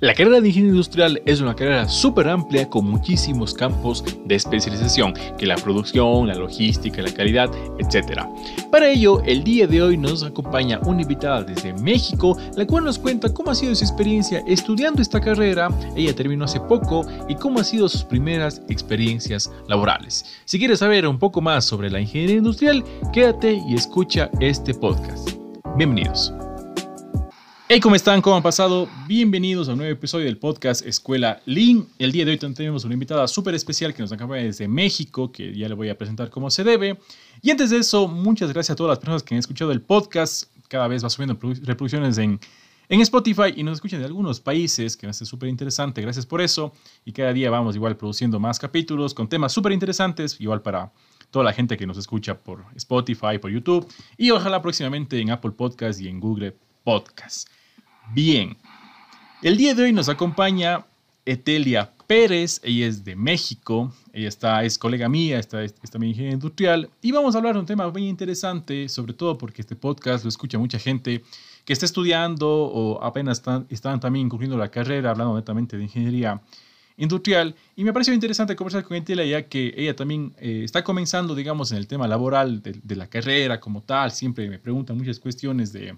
[0.00, 5.14] La carrera de ingeniería industrial es una carrera súper amplia con muchísimos campos de especialización,
[5.38, 8.20] que la producción, la logística, la calidad, etc.
[8.70, 12.98] Para ello, el día de hoy nos acompaña una invitada desde México, la cual nos
[12.98, 17.60] cuenta cómo ha sido su experiencia estudiando esta carrera, ella terminó hace poco, y cómo
[17.60, 20.26] han sido sus primeras experiencias laborales.
[20.44, 22.84] Si quieres saber un poco más sobre la ingeniería industrial,
[23.14, 25.30] quédate y escucha este podcast.
[25.78, 26.34] Bienvenidos.
[27.68, 28.22] Hey, ¿cómo están?
[28.22, 28.88] ¿Cómo han pasado?
[29.08, 31.88] Bienvenidos a un nuevo episodio del podcast Escuela Lean.
[31.98, 35.52] El día de hoy tenemos una invitada súper especial que nos acompaña desde México, que
[35.52, 36.96] ya le voy a presentar como se debe.
[37.42, 40.44] Y antes de eso, muchas gracias a todas las personas que han escuchado el podcast.
[40.68, 42.38] Cada vez va subiendo reproducciones en,
[42.88, 46.00] en Spotify y nos escuchan de algunos países, que me hace súper interesante.
[46.00, 46.72] Gracias por eso.
[47.04, 50.92] Y cada día vamos igual produciendo más capítulos con temas súper interesantes, igual para
[51.32, 55.50] toda la gente que nos escucha por Spotify, por YouTube y ojalá próximamente en Apple
[55.50, 57.48] Podcast y en Google Podcast.
[58.14, 58.56] Bien,
[59.42, 60.86] el día de hoy nos acompaña
[61.24, 66.34] Etelia Pérez, ella es de México, ella está, es colega mía, está, es también ingeniera
[66.34, 70.22] industrial, y vamos a hablar de un tema muy interesante, sobre todo porque este podcast
[70.22, 71.24] lo escucha mucha gente
[71.64, 76.40] que está estudiando o apenas están, también incurriendo la carrera, hablando netamente de ingeniería
[76.98, 81.34] industrial, y me pareció interesante conversar con Etelia, ya que ella también eh, está comenzando,
[81.34, 85.72] digamos, en el tema laboral de la carrera como tal, siempre me preguntan muchas cuestiones
[85.72, 85.96] de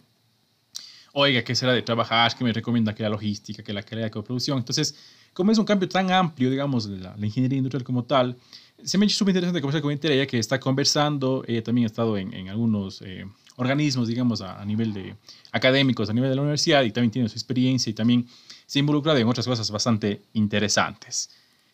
[1.21, 2.33] oiga, ¿qué será de trabajar?
[2.37, 4.59] ¿Qué me recomienda que la logística, que la calidad de producción?
[4.59, 4.95] Entonces,
[5.33, 8.37] como es un cambio tan amplio, digamos, de la, ingeniería industrial como tal,
[8.85, 11.89] se me ha hecho súper interesante conversar con ella, que está conversando, ella también ha
[11.89, 15.17] estado en, algunos eh, organismos, digamos, a, nivel de
[15.51, 18.29] académicos, a nivel de la universidad, y también tiene su experiencia y también
[18.67, 21.31] se ha involucrado en otras cosas bastante interesantes.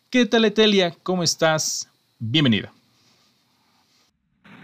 [0.09, 0.95] ¿Qué tal, Etelia?
[1.03, 1.87] ¿Cómo estás?
[2.17, 2.73] Bienvenida.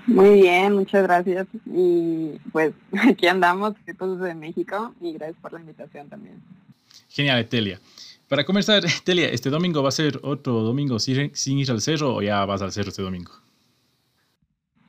[0.08, 1.48] Muy bien, muchas gracias.
[1.66, 2.74] Y pues
[3.10, 6.42] aquí andamos, todos de México, y gracias por la invitación también.
[7.10, 7.80] Genial, Etelia.
[8.28, 12.22] Para comenzar, Etelia, ¿este domingo va a ser otro domingo sin, ir al cerro o
[12.22, 13.32] ya vas al cerro este domingo?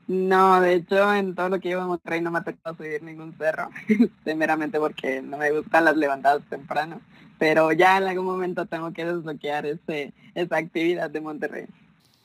[0.08, 3.02] No, de hecho, en todo lo que llevo en Monterrey no me ha tocado subir
[3.02, 3.70] ningún cerro,
[4.36, 7.00] meramente porque no me gustan las levantadas temprano,
[7.38, 11.66] pero ya en algún momento tengo que desbloquear ese, esa actividad de Monterrey.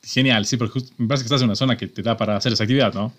[0.04, 2.54] Genial, sí, porque me parece que estás en una zona que te da para hacer
[2.54, 3.14] esa actividad, ¿no?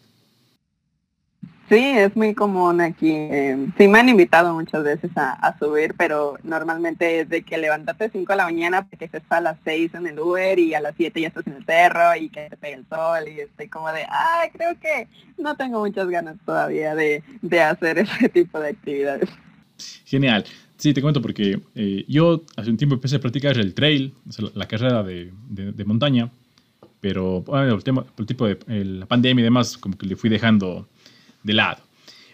[1.68, 3.10] Sí, es muy común aquí.
[3.10, 8.08] Eh, sí me han invitado muchas veces a, subir, pero normalmente es de que levantarte
[8.10, 10.80] 5 de la mañana porque se está a las 6 en el Uber y a
[10.80, 13.68] las 7 ya estás en el cerro y que te pega el sol y estoy
[13.68, 17.22] como de, ah, creo que no tengo muchas ganas todavía de,
[17.60, 19.28] hacer ese tipo de actividades.
[20.06, 20.44] Genial.
[20.78, 24.14] Sí, te cuento porque eh, yo hace un tiempo empecé a practicar el trail,
[24.54, 26.30] la carrera de, de montaña,
[27.00, 30.31] pero bueno, el, tema, el tipo de la pandemia y demás, como que le fui
[30.31, 30.88] dejando
[31.42, 31.81] de lado.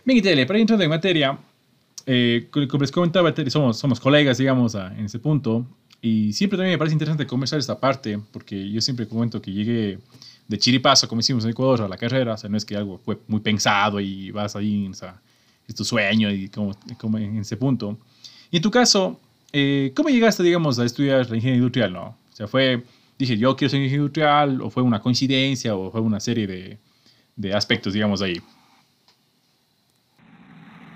[0.05, 1.39] Bien, Italia, para entrar en materia,
[2.07, 5.67] eh, como les comentaba, somos, somos colegas, digamos, en ese punto,
[6.03, 9.99] y siempre también me parece interesante conversar esta parte, porque yo siempre comento que llegué
[10.47, 12.99] de chiripazo, como hicimos en Ecuador, a la carrera, o sea, no es que algo
[12.99, 15.21] fue muy pensado y vas ahí, o sea,
[15.67, 17.97] es tu sueño y como, como en ese punto.
[18.51, 19.19] Y en tu caso,
[19.53, 22.05] eh, ¿cómo llegaste, digamos, a estudiar la ingeniería industrial, no?
[22.09, 22.85] O sea, fue
[23.19, 26.79] dije, yo quiero ser ingeniero industrial, o fue una coincidencia, o fue una serie de,
[27.37, 28.41] de aspectos, digamos, ahí?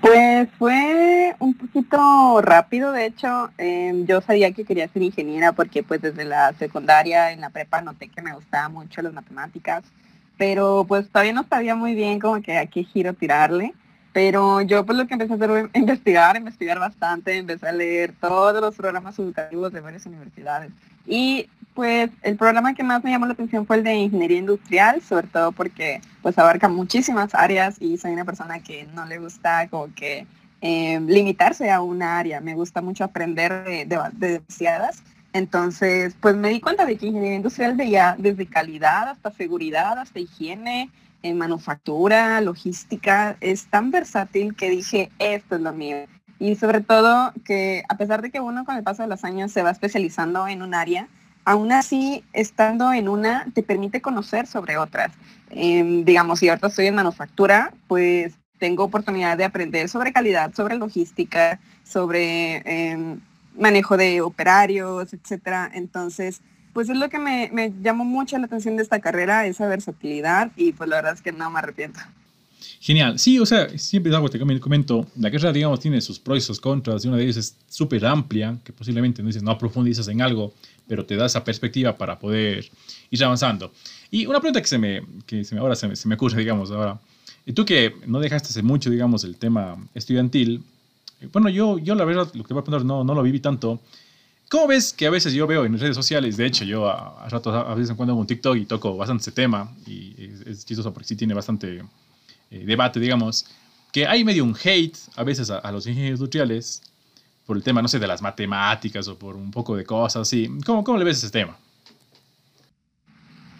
[0.00, 5.82] Pues fue un poquito rápido, de hecho, em, yo sabía que quería ser ingeniera porque
[5.82, 9.84] pues desde la secundaria, en la prepa, noté que me gustaban mucho las matemáticas,
[10.36, 13.74] pero pues todavía no sabía muy bien como que a qué giro tirarle.
[14.12, 18.14] Pero yo pues lo que empecé a hacer fue investigar, investigar bastante, empecé a leer
[18.20, 20.72] todos los programas educativos de varias universidades.
[21.08, 25.00] Y pues el programa que más me llamó la atención fue el de ingeniería industrial,
[25.00, 29.68] sobre todo porque pues abarca muchísimas áreas y soy una persona que no le gusta
[29.68, 30.26] como que
[30.60, 35.02] eh, limitarse a una área, me gusta mucho aprender de, demasiadas.
[35.32, 40.18] Entonces, pues me di cuenta de que ingeniería industrial veía desde calidad hasta seguridad, hasta
[40.18, 40.90] higiene,
[41.22, 46.06] en manufactura, logística, es tan versátil que dije, esto es lo mío.
[46.38, 49.50] Y sobre todo que a pesar de que uno con el paso de los años
[49.52, 51.08] se va especializando en un área,
[51.44, 55.12] aún así, estando en una, te permite conocer sobre otras.
[55.50, 60.76] Em, digamos, si ahorita estoy en manufactura, pues tengo oportunidad de aprender sobre calidad, sobre
[60.76, 63.20] logística, sobre em,
[63.56, 65.70] manejo de operarios, etcétera.
[65.72, 66.42] Entonces,
[66.74, 70.50] pues es lo que me, me, llamó mucho la atención de esta carrera, esa versatilidad,
[70.54, 72.00] y pues la verdad es que no me arrepiento.
[72.80, 73.18] Genial.
[73.18, 75.06] Sí, o sea, siempre es algo que te comento.
[75.16, 78.04] La carrera, digamos, tiene sus pros y sus contras, y una de ellas es súper
[78.06, 80.52] amplia, que posiblemente no dices, no profundizas en algo,
[80.86, 82.70] pero te da esa perspectiva para poder
[83.10, 83.72] ir avanzando.
[84.10, 86.98] Y una pregunta que, se me, que se me, ahora se me, ocurre, digamos, ahora,
[87.44, 90.62] y tú que no dejaste hace mucho, digamos, el tema estudiantil,
[91.32, 93.80] bueno, yo, yo la verdad, lo que voy a poner no, no lo viví tanto.
[94.48, 97.26] ¿Cómo ves que a veces yo veo en redes sociales, de hecho yo a, a
[97.28, 100.14] a veces cuando hago un TikTok y toco bastante ese tema, y
[100.46, 101.82] es, chistoso porque sí tiene bastante
[102.50, 103.46] eh, debate, digamos,
[103.92, 106.82] que hay medio un hate a veces a, los ingenieros industriales
[107.46, 110.50] por el tema, no sé, de las matemáticas o por un poco de cosas así.
[110.64, 111.56] ¿Cómo, cómo le ves ese tema?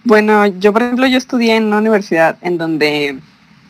[0.05, 3.19] Bueno, yo por ejemplo, yo estudié en una universidad en donde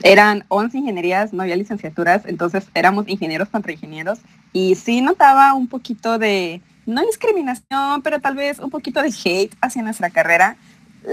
[0.03, 4.21] eran 11 ingenierías, no había licenciaturas, entonces éramos ingenieros contra ingenieros
[4.53, 9.55] y sí notaba un poquito de, no discriminación, pero tal vez un poquito de hate
[9.61, 10.57] hacia nuestra carrera.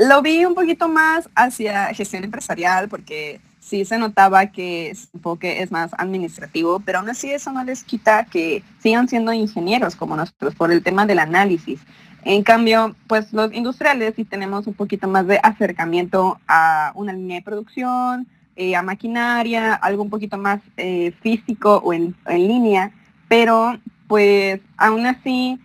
[0.08, 5.64] Lo vi un poquito más hacia gestión empresarial porque sí se notaba que su enfoque
[5.64, 10.16] es más administrativo, pero aún así eso no les quita que sigan siendo ingenieros como
[10.16, 11.82] nosotros por el tema del análisis.
[12.24, 17.38] En cambio, pues los industriales sí tenemos un poquito más de acercamiento a una línea
[17.38, 22.92] de producción, eh, a maquinaria, algo un poquito más eh, físico o en, línea,
[23.28, 23.78] pero
[24.08, 25.60] pues aún así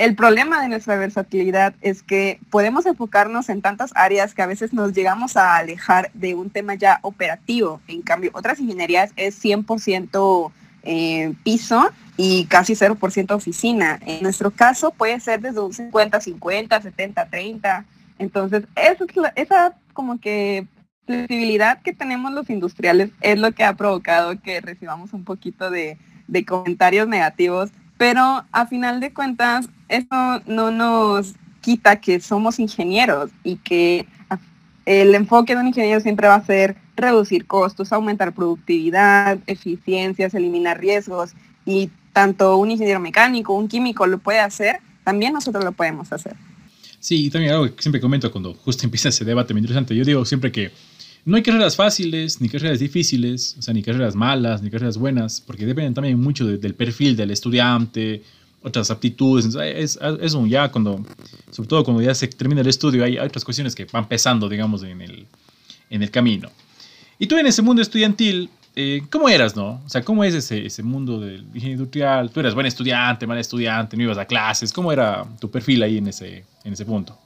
[0.00, 4.72] el problema de nuestra versatilidad es que podemos enfocarnos en tantas áreas que a veces
[4.72, 7.82] nos llegamos a alejar de un tema ya operativo.
[7.86, 10.52] En cambio, otras ingenierías es 100%
[10.84, 14.00] eh, piso y casi 0% oficina.
[14.06, 17.84] En nuestro caso puede ser desde un 50-50, 70-30.
[18.18, 18.64] Entonces,
[19.36, 20.66] esa como que
[21.04, 25.98] flexibilidad que tenemos los industriales es lo que ha provocado que recibamos un poquito de,
[26.46, 27.68] comentarios negativos,
[27.98, 34.06] pero a final de cuentas eso no nos quita que somos ingenieros y que
[34.86, 40.80] el enfoque de un ingeniero siempre va a ser reducir costos, aumentar productividad, eficiencias, eliminar
[40.80, 41.32] riesgos
[41.66, 46.34] y tanto un ingeniero mecánico, un químico lo puede hacer, también nosotros lo podemos hacer.
[46.98, 50.04] Sí, y también algo que siempre comento cuando justo empieza ese debate muy interesante, yo
[50.04, 50.70] digo siempre que
[51.24, 55.40] no hay carreras fáciles, ni carreras difíciles, o sea, ni carreras malas, ni carreras buenas,
[55.40, 58.22] porque dependen también mucho del perfil del estudiante,
[58.62, 59.54] otras aptitudes.
[59.54, 61.04] Es, es, un ya cuando,
[61.50, 64.82] sobre todo cuando ya se termina el estudio, hay, otras cuestiones que van pesando, digamos,
[64.82, 65.26] en el,
[65.88, 66.50] en el camino.
[67.18, 69.80] Y tú en ese mundo estudiantil, eh, ¿cómo eras, no?
[69.84, 72.30] O sea, ¿cómo es ese, ese mundo del ingeniería industrial?
[72.30, 74.72] ¿Tú eras buen estudiante, mal estudiante, no ibas a clases?
[74.72, 77.16] ¿Cómo era tu perfil ahí en ese, en ese punto?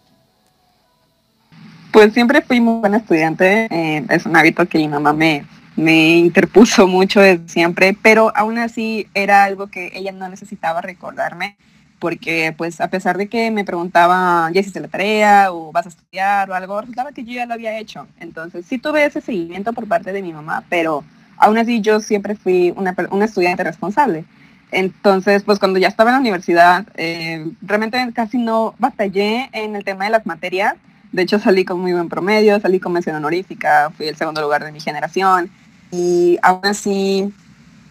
[1.92, 5.46] Pues siempre fui muy buena estudiante, eh, es un hábito que mi mamá me,
[5.76, 11.56] me interpuso mucho desde siempre, pero aún así era algo que ella no necesitaba recordarme,
[11.98, 15.88] porque pues a pesar de que me preguntaba, ¿ya hiciste la tarea o vas a
[15.88, 16.80] estudiar o algo?
[16.80, 18.06] Resultaba que yo ya lo había hecho.
[18.20, 21.04] Entonces sí tuve ese seguimiento por parte de mi mamá, pero
[21.38, 22.94] aún así yo siempre fui una,
[23.24, 24.24] estudiante responsable.
[24.70, 29.84] Entonces, pues cuando ya estaba en la universidad, eh, realmente casi no batallé en el
[29.84, 30.74] tema de las materias
[31.14, 34.64] de hecho, salí con muy buen promedio, salí con mención honorífica, fui el segundo lugar
[34.64, 35.48] de mi generación
[35.94, 37.32] y aún así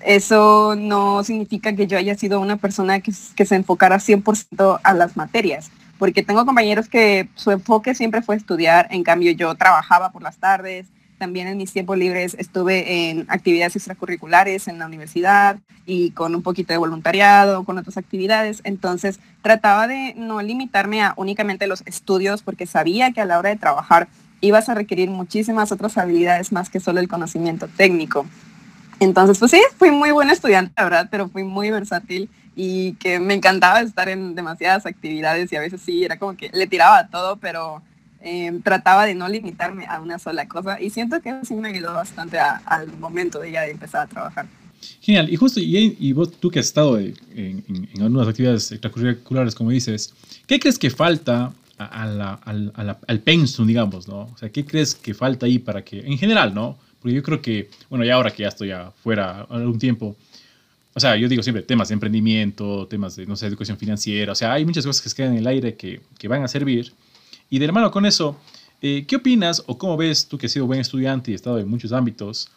[0.05, 4.93] eso no significa que yo haya sido una persona que, que se enfocara 100% a
[4.93, 10.11] las materias, porque tengo compañeros que su enfoque siempre fue estudiar, en cambio yo trabajaba
[10.11, 10.87] por las tardes,
[11.23, 16.41] también en mis tiempos libres estuve en actividades extracurriculares en la universidad y con un
[16.41, 18.59] poquito de voluntariado, con otras actividades.
[18.65, 23.51] Entonces trataba de no limitarme a únicamente los estudios porque sabía que a la hora
[23.51, 24.09] de trabajar
[24.45, 28.25] ibas a requerir muchísimas otras habilidades más que solo el conocimiento técnico.
[28.99, 33.19] Entonces, pues sí, fui muy buen estudiante, la verdad, pero fui muy versátil y que
[33.19, 36.99] me encantaba estar en demasiadas actividades y a veces sí, era como que le tiraba
[36.99, 37.81] a todo, pero
[38.25, 41.93] Em, trataba de no limitarme a una sola cosa y siento que sí me ayudó
[41.93, 44.47] bastante al momento de ya empezar a trabajar.
[45.01, 49.71] Genial, y justo, y, vos, tú que has estado en, en, algunas actividades extracurriculares, como
[49.71, 50.13] dices,
[50.47, 54.21] ¿qué crees que falta al pensum, digamos, ¿no?
[54.21, 56.77] O sea, ¿qué crees que falta ahí para que, en general, ¿no?
[56.99, 60.15] Porque yo creo que, bueno, ya ahora que ya estoy afuera algún tiempo,
[60.93, 64.35] o sea, yo digo siempre temas de emprendimiento, temas de, no sé, educación financiera, o
[64.35, 66.93] sea, hay muchas cosas que se quedan en el aire que, que van a servir,
[67.49, 68.37] y de hermano con eso,
[68.81, 71.57] eh, ¿qué opinas o cómo ves tú que has sido buen estudiante y has estado
[71.59, 72.49] en muchos ámbitos?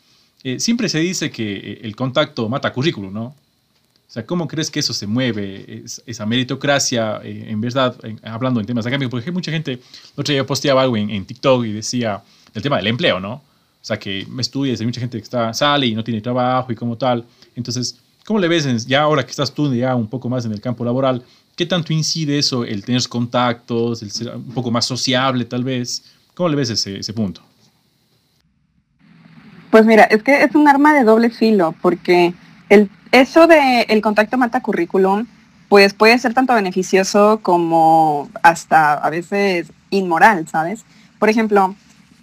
[0.42, 3.34] Eh, siempre se dice que eh, el contacto mata currículum, ¿no?
[4.08, 8.86] O sea, ¿cómo crees que eso se mueve, esa meritocracia, en verdad, hablando en temas
[8.86, 9.10] académicos?
[9.10, 9.80] Porque hay mucha gente, el
[10.16, 12.22] otro día posteaba algo en, TikTok y decía
[12.54, 13.34] el tema del empleo, ¿no?
[13.34, 13.42] O
[13.86, 16.76] sea, que me estudias, hay mucha gente que está, sale y no tiene trabajo y
[16.76, 17.24] como tal.
[17.56, 20.60] Entonces, ¿cómo le ves ya ahora que estás tú ya un poco más en el
[20.60, 21.24] campo laboral?
[21.56, 26.04] ¿Qué tanto incide eso, el tener contactos, el ser un poco más sociable tal vez?
[26.34, 27.42] ¿Cómo le ves ese, ese punto?
[29.70, 32.34] Pues mira, es que es un arma de doble filo, porque
[32.68, 35.26] el, eso de el contacto mata currículum,
[35.68, 40.84] pues puede ser tanto beneficioso como hasta a veces inmoral, ¿sabes?
[41.18, 41.74] Por ejemplo,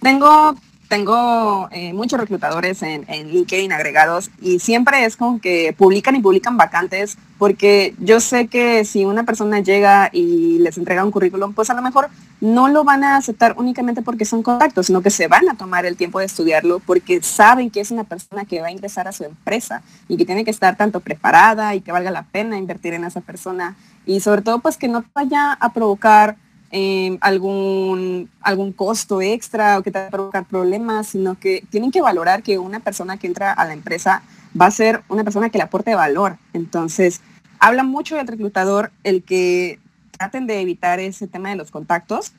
[0.02, 0.56] tengo
[0.90, 6.22] tengo eh, muchos reclutadores en, en, LinkedIn agregados y siempre es como que publican y
[6.22, 11.54] publican vacantes porque yo sé que si una persona llega y les entrega un currículum,
[11.54, 12.10] pues a lo mejor
[12.44, 15.86] no lo van a aceptar únicamente porque son contactos, sino que se van a tomar
[15.86, 19.12] el tiempo de estudiarlo porque saben que es una persona que va a ingresar a
[19.12, 22.94] su empresa y que tiene que estar tanto preparada y que valga la pena invertir
[22.94, 26.38] en esa persona y sobre todo pues que no vaya a provocar
[26.76, 31.92] Em, algún, algún costo extra o que te va a provocar problemas, sino que tienen
[31.92, 34.24] que valorar que una persona que entra a la empresa
[34.60, 36.38] va a ser una persona que le aporte valor.
[36.52, 37.22] Entonces,
[37.60, 39.78] habla mucho del reclutador el que
[40.18, 42.34] traten de evitar ese tema de los contactos,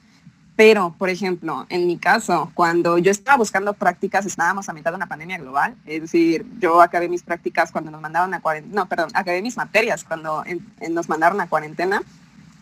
[0.57, 4.97] pero, por ejemplo, en mi caso, cuando yo estaba buscando prácticas, estábamos a mitad de
[4.97, 5.75] una pandemia global.
[5.85, 9.57] Es decir, yo acabé mis prácticas cuando nos mandaron a cuarentena, no, perdón, acabé mis
[9.57, 10.45] materias cuando
[10.91, 12.03] nos mandaron a cuarentena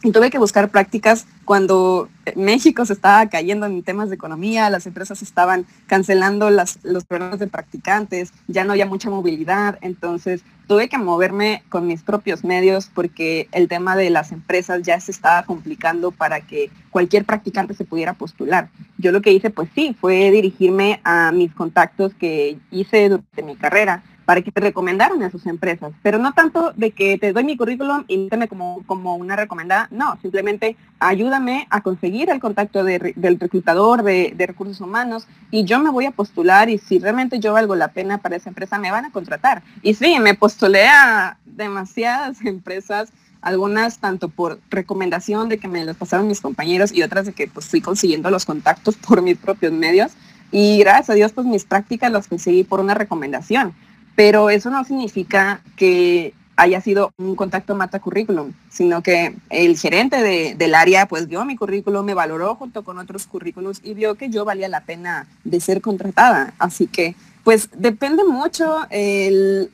[0.03, 4.87] y tuve que buscar prácticas cuando México se estaba cayendo en temas de economía, las
[4.87, 10.43] empresas estaban cancelando las, los programas de practicantes, ya no había mucha movilidad, entonces
[10.73, 15.13] tuve que moverme con mis propios medios porque el tema de las empresas ya se
[15.13, 18.71] estaba complicando para que cualquier practicante se pudiera postular.
[18.97, 23.55] Yo lo que hice, pues sí, fue dirigirme a mis contactos que hice durante mi
[23.55, 27.45] carrera para que te recomendaran a sus empresas, pero no tanto de que te doy
[27.45, 32.85] mi currículum y méteme como, como una recomendada, no, simplemente ayúdame a conseguir el contacto
[32.85, 37.41] del reclutador de, de, recursos humanos y yo me voy a postular y si realmente
[37.41, 39.63] yo valgo la pena para esa empresa me van a contratar.
[39.83, 45.97] Y sí, me postulé a demasiadas empresas, algunas tanto por recomendación de que me los
[45.97, 49.73] pasaron mis compañeros y otras de que pues fui consiguiendo los contactos por mis propios
[49.73, 50.13] medios.
[50.55, 53.75] Y gracias a Dios, pues mis prácticas las conseguí por una recomendación
[54.15, 60.55] pero eso no significa que haya sido un contacto mata currículum, sino que el gerente
[60.55, 64.29] del área pues vio mi currículum, me valoró junto con otros currículums y vio que
[64.29, 66.55] yo valía la pena de ser contratada.
[66.59, 69.71] Así que pues depende mucho el,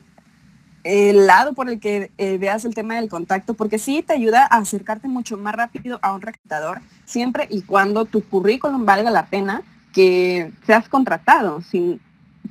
[0.85, 4.45] el lado por el que eh, veas el tema del contacto, porque sí te ayuda
[4.45, 9.27] a acercarte mucho más rápido a un reclutador, siempre y cuando tu currículum valga la
[9.27, 11.61] pena que seas contratado.
[11.63, 12.01] Sin,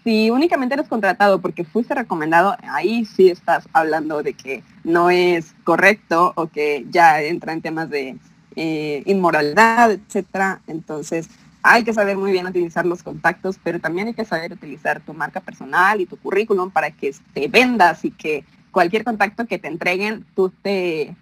[0.04, 5.54] si únicamente eres contratado porque fuiste recomendado, ahí sí estás hablando de que no es
[5.64, 8.18] correcto o que ya entra en temas de
[8.56, 10.62] eh, inmoralidad, etcétera.
[10.68, 11.30] Entonces,
[11.62, 15.14] hay que saber muy bien utilizar los contactos, pero también hay que saber utilizar tu
[15.14, 19.68] marca personal y tu currículum para que te vendas y que cualquier contacto que te
[19.68, 21.16] entreguen, tú, te,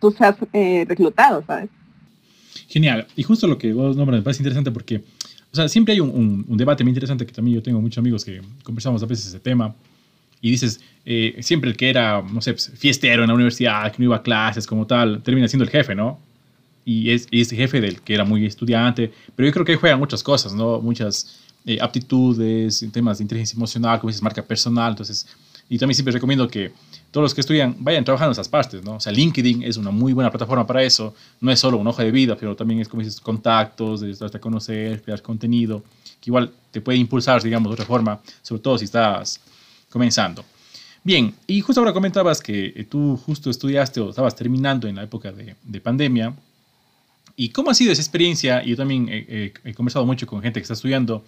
[0.00, 1.70] tú, seas eh, reclutado, ¿sabes?
[2.68, 3.06] Genial.
[3.16, 5.02] Y justo lo que vos nombras me parece interesante porque
[5.56, 8.42] o sea, siempre hay un, debate muy interesante que también yo tengo muchos amigos que
[8.62, 9.74] conversamos a veces ese tema.
[10.42, 13.96] Y dices, eh, siempre el que era, no sé, pues, fiestero en la universidad, que
[13.98, 16.20] no iba a clases como tal, termina siendo el jefe, ¿no?
[16.84, 19.10] Y es, y jefe del que era muy estudiante.
[19.34, 20.78] Pero yo creo que juegan muchas cosas, ¿no?
[20.82, 24.90] Muchas eh, aptitudes, temas de inteligencia emocional, como dices, marca personal.
[24.90, 25.26] Entonces,
[25.68, 26.72] y también siempre recomiendo que
[27.10, 28.96] todos los que estudian vayan trabajando en esas partes, ¿no?
[28.96, 31.14] O sea, LinkedIn es una muy buena plataforma para eso.
[31.40, 35.02] No es solo una hoja de vida, pero también es como dices, contactos, de conocer,
[35.02, 35.82] crear contenido,
[36.20, 39.40] que igual te puede impulsar, digamos, de otra forma, sobre todo si estás
[39.90, 40.44] comenzando.
[41.02, 45.04] Bien, y justo ahora comentabas que eh, tú justo estudiaste o estabas terminando en la
[45.04, 46.34] época de, de pandemia.
[47.36, 48.62] ¿Y cómo ha sido esa experiencia?
[48.64, 51.22] Yo también he conversado mucho con gente que está estudiando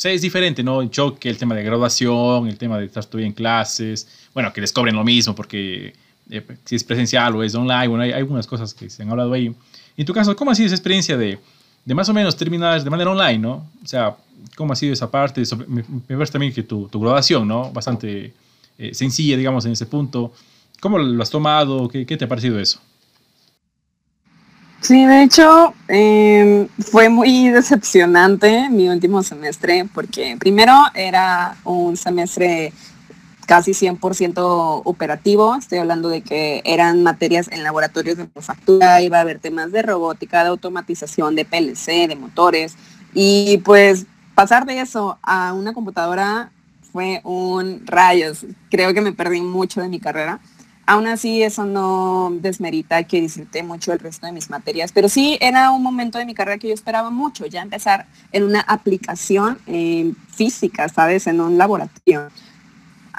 [0.00, 0.82] sea, es diferente, ¿no?
[0.82, 4.60] El choque, el tema de graduación, el tema de estar todavía en clases, bueno, que
[4.60, 5.94] les cobren lo mismo porque
[6.30, 9.32] eh, si es presencial o es online, bueno, hay, algunas cosas que se han hablado
[9.32, 9.54] ahí.
[9.96, 11.38] En tu caso, ¿cómo ha sido esa experiencia de,
[11.84, 13.66] de más o menos terminar de manera online, ¿no?
[13.82, 14.16] O sea,
[14.54, 15.42] ¿cómo ha sido esa parte?
[15.66, 17.70] Me, me parece también que tu, tu graduación, ¿no?
[17.72, 18.34] Bastante
[18.78, 20.32] eh, sencilla, digamos, en ese punto.
[20.80, 21.88] ¿Cómo lo has tomado?
[21.88, 22.80] ¿Qué, qué te ha parecido eso?
[24.80, 32.72] Sí, de hecho, em, fue muy decepcionante mi último semestre porque primero era un semestre
[33.46, 39.20] casi 100% operativo, estoy hablando de que eran materias en laboratorios de manufactura, iba a
[39.22, 42.76] haber temas de robótica, de automatización, de PLC, de motores,
[43.14, 46.50] y pues pasar de eso a una computadora
[46.92, 50.40] fue un rayos, creo que me perdí mucho de mi carrera.
[50.88, 55.36] Aún así, eso no desmerita que disfruté mucho el resto de mis materias, pero sí
[55.40, 59.58] era un momento de mi carrera que yo esperaba mucho, ya empezar en una aplicación
[59.66, 61.26] eh, física, ¿sabes?
[61.26, 62.28] En un laboratorio.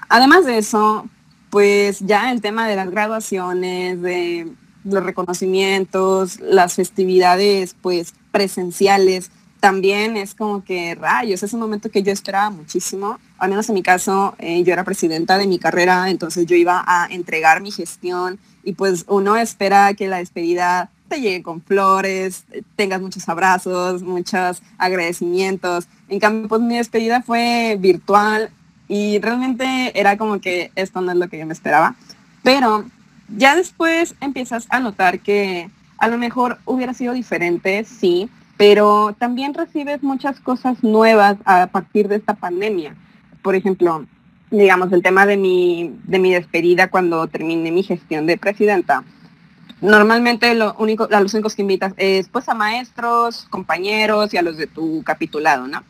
[0.07, 1.09] Además de eso,
[1.50, 4.50] pues ya el tema de las graduaciones, de
[4.86, 12.03] los reconocimientos, las festividades pues presenciales, también es como que rayos, es un momento que
[12.03, 13.19] yo esperaba muchísimo.
[13.38, 16.84] Al menos en mi caso, eh, yo era presidenta de mi carrera, entonces yo iba
[16.86, 22.46] a entregar mi gestión y pues uno espera que la despedida te llegue con flores,
[22.75, 25.88] tengas muchos abrazos, muchos agradecimientos.
[26.10, 28.50] En cambio, pues mi despedida fue virtual
[28.88, 31.96] y realmente era como que esto no es lo que yo me esperaba.
[32.44, 32.86] Pero
[33.36, 39.53] ya después empiezas a notar que a lo mejor hubiera sido diferente, sí, pero también
[39.53, 42.96] recibes muchas cosas nuevas a partir de esta pandemia.
[43.48, 44.06] Por ejemplo,
[44.51, 49.06] digamos, el tema de mi, de mi despedida cuando terminé mi gestión de presidenta.
[49.80, 54.42] Normalmente lo único, a los únicos que invitas es pues a maestros, compañeros y a
[54.42, 55.82] los de tu capitulado, ¿no?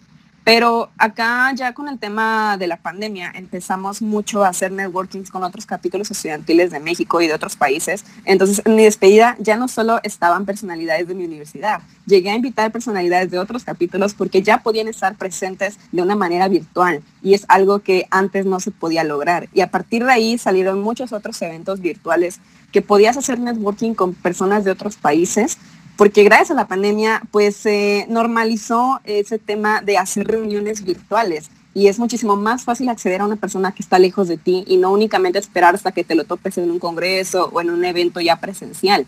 [0.47, 5.43] Pero acá ya con el tema de la pandemia empezamos mucho a hacer networkings con
[5.43, 8.05] otros capítulos estudiantiles de México y de otros países.
[8.23, 12.71] Entonces en mi despedida ya no solo estaban personalidades de mi universidad, llegué a invitar
[12.71, 17.43] personalidades de otros capítulos porque ya podían estar presentes de una manera virtual y es
[17.49, 19.49] algo que antes no se podía lograr.
[19.53, 22.39] Y a partir de ahí salieron muchos otros eventos virtuales
[22.71, 25.57] que podías hacer networking con personas de otros países
[25.97, 31.87] porque gracias a la pandemia pues se normalizó ese tema de hacer reuniones virtuales y
[31.87, 34.91] es muchísimo más fácil acceder a una persona que está lejos de ti y no
[34.91, 38.39] únicamente esperar hasta que te lo topes en un congreso o en un evento ya
[38.39, 39.05] presencial.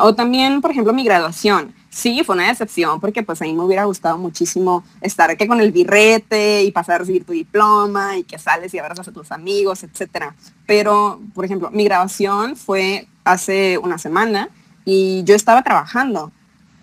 [0.00, 1.74] O también, por ejemplo, mi graduación.
[1.90, 5.60] Sí, fue una decepción porque pues a mí me hubiera gustado muchísimo estar aquí con
[5.60, 9.32] el birrete y pasar a recibir tu diploma y que sales y abrazas a tus
[9.32, 10.34] amigos, etcétera.
[10.66, 14.48] Pero, por ejemplo, mi graduación fue hace una semana
[14.88, 16.32] y yo estaba trabajando.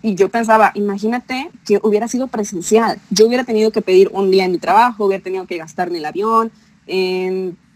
[0.00, 4.44] Y yo pensaba, imagínate que hubiera sido presencial, yo hubiera tenido que pedir un día
[4.44, 6.52] en mi trabajo, hubiera tenido que gastar en el avión,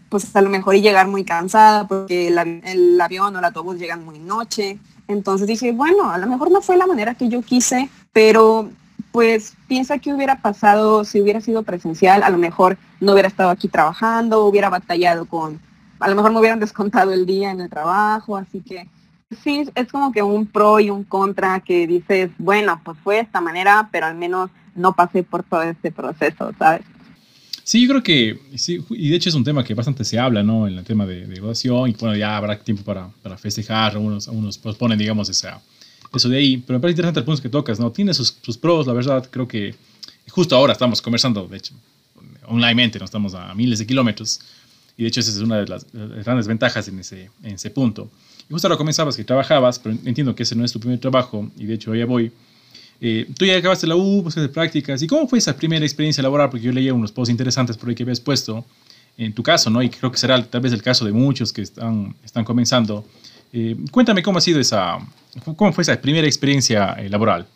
[0.07, 4.05] pues a lo mejor y llegar muy cansada porque el, avión o el autobús llegan
[4.05, 4.79] muy noche.
[5.09, 8.69] Entonces dije, bueno, a lo mejor no fue la manera que yo quise, pero
[9.11, 13.49] pues piensa que hubiera pasado si hubiera sido presencial, a lo mejor no hubiera estado
[13.49, 15.59] aquí trabajando, hubiera batallado con,
[15.99, 18.87] a lo mejor me hubieran descontado el día en el trabajo, así que
[19.43, 23.21] sí, es como que un pro y un contra que dices, bueno, pues fue de
[23.21, 26.81] esta manera, pero al menos no pasé por todo este proceso, ¿sabes?
[27.63, 30.43] Sí, yo creo que, sí, y de hecho es un tema que bastante se habla,
[30.43, 30.67] ¿no?
[30.67, 34.27] En el tema de, de graduación, y bueno, ya habrá tiempo para, para festejar, unos,
[34.27, 35.61] unos posponen, digamos, esa,
[36.13, 37.91] eso de ahí, pero me parece interesante el punto que tocas, ¿no?
[37.91, 39.75] Tiene sus, sus pros, la verdad, creo que
[40.29, 41.75] justo ahora estamos conversando, de hecho,
[42.47, 44.41] onlinemente, no estamos a miles de kilómetros,
[44.97, 48.09] y de hecho esa es una de las, grandes ventajas en ese, en ese punto.
[48.49, 51.49] Y justo lo comenzabas que trabajabas, pero entiendo que ese no es tu primer trabajo,
[51.57, 52.31] y de hecho ya voy.
[52.99, 56.49] Eh, tú ya acabaste la U, de prácticas, ¿y cómo fue esa primera experiencia laboral?
[56.49, 58.63] Porque yo leía unos posts interesantes por ahí que habías puesto,
[59.17, 59.81] en tu caso, ¿no?
[59.81, 63.05] Y creo que será tal vez el caso de muchos que están, están comenzando.
[63.53, 64.99] Eh, cuéntame cómo ha sido esa,
[65.55, 67.47] cómo fue esa primera experiencia eh, laboral.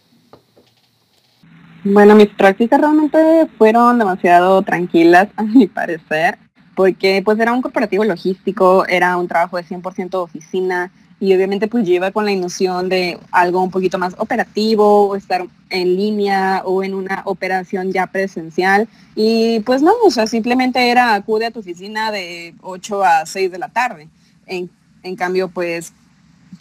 [1.84, 6.40] Bueno, mis prácticas realmente fueron demasiado tranquilas, a mi parecer
[6.76, 11.86] porque pues era un corporativo logístico, era un trabajo de 100% oficina y obviamente pues
[11.86, 16.94] lleva con la ilusión de algo un poquito más operativo estar en línea o en
[16.94, 22.12] una operación ya presencial y pues no, o sea, simplemente era acude a tu oficina
[22.12, 24.10] de 8 a 6 de la tarde.
[24.46, 24.70] En,
[25.04, 25.94] en cambio pues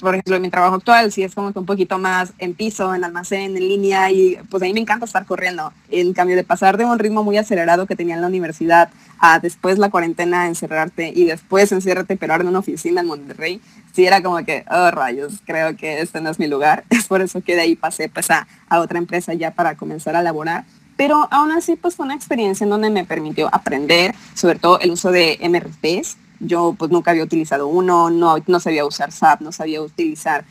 [0.01, 2.95] por ejemplo, en mi trabajo actual sí es como que un poquito más en piso,
[2.95, 5.73] en almacén, en línea y pues a mí me encanta estar corriendo.
[5.91, 9.39] En cambio de pasar de un ritmo muy acelerado que tenía en la universidad a
[9.39, 13.61] después la cuarentena encerrarte y después encierrarte pero ahora en una oficina en Monterrey,
[13.93, 16.85] sí era como que, oh rayos, creo que este no es mi lugar.
[16.91, 20.17] Es por eso que de ahí pasé pues a, a otra empresa ya para comenzar
[20.17, 20.65] a laborar.
[20.97, 24.93] Pero aún así pues fue una experiencia en donde me permitió aprender sobre todo el
[24.93, 29.53] uso de MRPs yo pues nunca había utilizado uno, no, no sabía usar SAP, no
[29.53, 30.45] sabía utilizar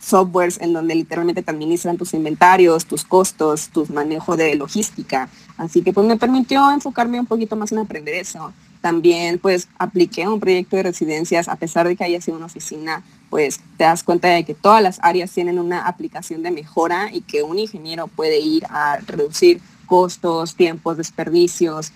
[0.00, 5.28] softwares en donde literalmente te administran tus inventarios, tus costos, tus manejo de logística.
[5.56, 8.52] Así que pues me permitió enfocarme un poquito más en aprender eso.
[8.80, 13.02] También pues apliqué un proyecto de residencias, a pesar de que haya sido una oficina,
[13.30, 17.22] pues te das cuenta de que todas las áreas tienen una aplicación de mejora y
[17.22, 21.92] que un ingeniero puede ir a reducir costos, tiempos, desperdicios,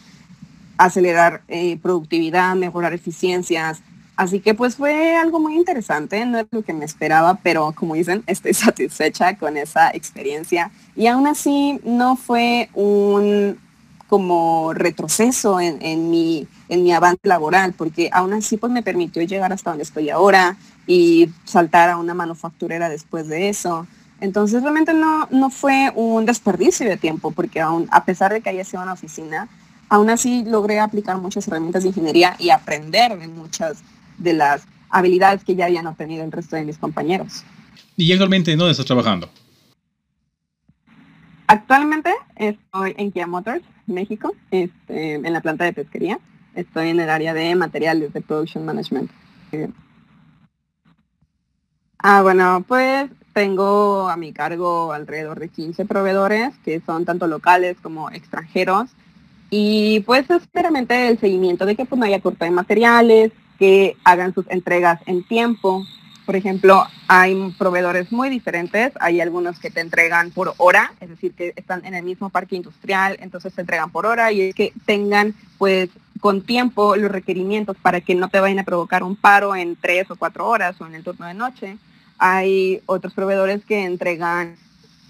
[0.79, 3.83] acelerar eh, productividad, mejorar eficiencias.
[4.17, 7.95] Así que pues fue algo muy interesante, no es lo que me esperaba, pero como
[7.95, 10.71] dicen, estoy satisfecha con esa experiencia.
[10.95, 13.59] Y aún así no fue un
[14.09, 19.55] como retroceso en, mi, en mi avance laboral, porque aún así pues me permitió llegar
[19.55, 23.87] hasta donde estoy ahora y saltar a una manufacturera después de eso.
[24.21, 28.51] Entonces realmente no, no fue un desperdicio de tiempo, porque aún, a pesar de que
[28.51, 29.49] haya sido una oficina,
[29.93, 33.85] Aún así logré aplicar muchas herramientas de ingeniería y aprender de muchas
[34.17, 37.45] de las habilidades que ya habían obtenido el resto de mis compañeros.
[37.99, 39.29] ¿Y actualmente dónde estás trabajando?
[41.47, 46.19] Actualmente estoy en Kia Motors, México, este, en la planta de pesquería.
[46.55, 49.11] Estoy en el área de materiales de Production Management.
[51.99, 57.77] Ah, bueno, pues tengo a mi cargo alrededor de 15 proveedores que son tanto locales
[57.83, 58.89] como extranjeros.
[59.55, 63.99] Y pues es meramente el seguimiento de que pues, no haya corte de materiales, que
[64.03, 65.85] hagan sus entregas en tiempo.
[66.25, 68.95] Por ejemplo, hay proveedores muy diferentes.
[68.99, 72.57] Hay algunos que te entregan por hora, es decir, que están en el mismo parque
[72.57, 77.77] industrial, entonces te entregan por hora y es que tengan pues con tiempo los requerimientos
[77.77, 80.87] para que no te vayan a provocar un paro en tres o cuatro horas o
[80.87, 81.77] en el turno de noche.
[82.17, 84.57] Hay otros proveedores que entregan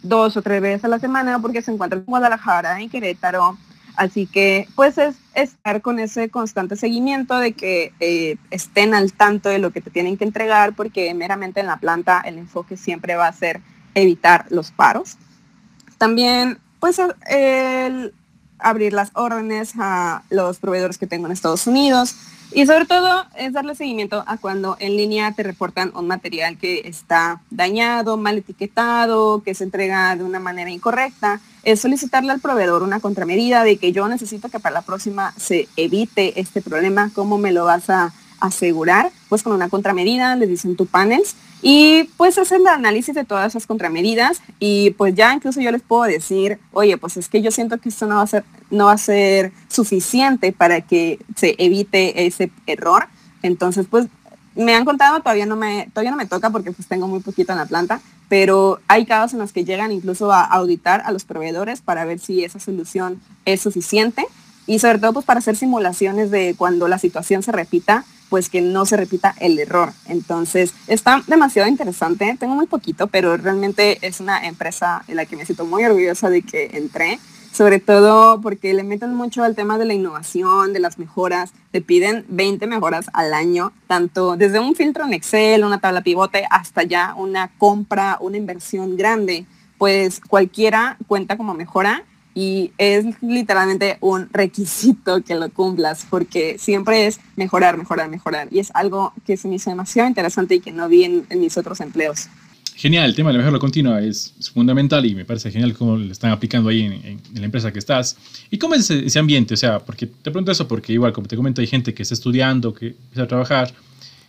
[0.03, 3.57] dos o tres veces a la semana porque se encuentran en Guadalajara, en Querétaro.
[3.97, 9.49] Así que pues es estar con ese constante seguimiento de que eh, estén al tanto
[9.49, 13.17] de lo que te tienen que entregar porque meramente en la planta el enfoque siempre
[13.17, 13.61] va a ser
[13.95, 15.17] evitar los paros.
[15.99, 18.15] También pues el
[18.59, 22.17] abrir las órdenes a los proveedores que tengo en Estados Unidos.
[22.55, 26.83] Y sobre todo es darle seguimiento a cuando en línea te reportan un material que
[26.85, 31.41] está dañado, mal etiquetado, que se entrega de una manera incorrecta.
[31.63, 35.67] Es solicitarle al proveedor una contramedida de que yo necesito que para la próxima se
[35.77, 37.11] evite este problema.
[37.15, 39.11] ¿Cómo me lo vas a asegurar?
[39.31, 43.53] Pues con una contramedida, les dicen tu panels y pues hacen el análisis de todas
[43.53, 47.53] esas contramedidas y pues ya incluso yo les puedo decir, oye, pues es que yo
[47.53, 51.55] siento que esto no va a ser, no va a ser suficiente para que se
[51.59, 53.07] evite ese error.
[53.43, 54.09] Entonces, pues
[54.57, 57.53] me han contado, todavía no me, todavía no me toca porque pues tengo muy poquito
[57.53, 61.25] en la planta, pero hay casos en los que llegan incluso a auditar a los
[61.25, 64.27] proveedores para ver si esa solución es suficiente
[64.67, 68.63] y sobre todo pues para hacer simulaciones de cuando la situación se repita pues que
[68.63, 69.93] no se repita el error.
[70.07, 72.35] Entonces, está demasiado interesante.
[72.41, 76.31] Tengo muy poquito, pero realmente es una empresa en la que me siento muy orgullosa
[76.31, 77.19] de que entré,
[77.53, 81.53] sobre todo porque le meten mucho al tema de la innovación, de las mejoras.
[81.73, 86.47] Te piden 20 mejoras al año, tanto desde un filtro en Excel, una tabla pivote,
[86.49, 89.45] hasta ya una compra, una inversión grande.
[89.77, 92.03] Pues cualquiera cuenta como mejora
[92.35, 98.59] y es literalmente un requisito que lo cumplas porque siempre es mejorar, mejorar, mejorar y
[98.59, 101.81] es algo que se me hizo demasiado interesante y que no vi en, mis otros
[101.81, 102.29] empleos.
[102.75, 106.11] Genial, el tema de la mejora continua es, fundamental y me parece genial cómo lo
[106.11, 108.17] están aplicando ahí en, la empresa que estás.
[108.51, 109.55] ¿Y cómo es ese, ambiente?
[109.55, 112.15] O sea, porque te pregunto eso porque igual, como te comento, hay gente que está
[112.15, 113.75] estudiando, que empieza a trabajar.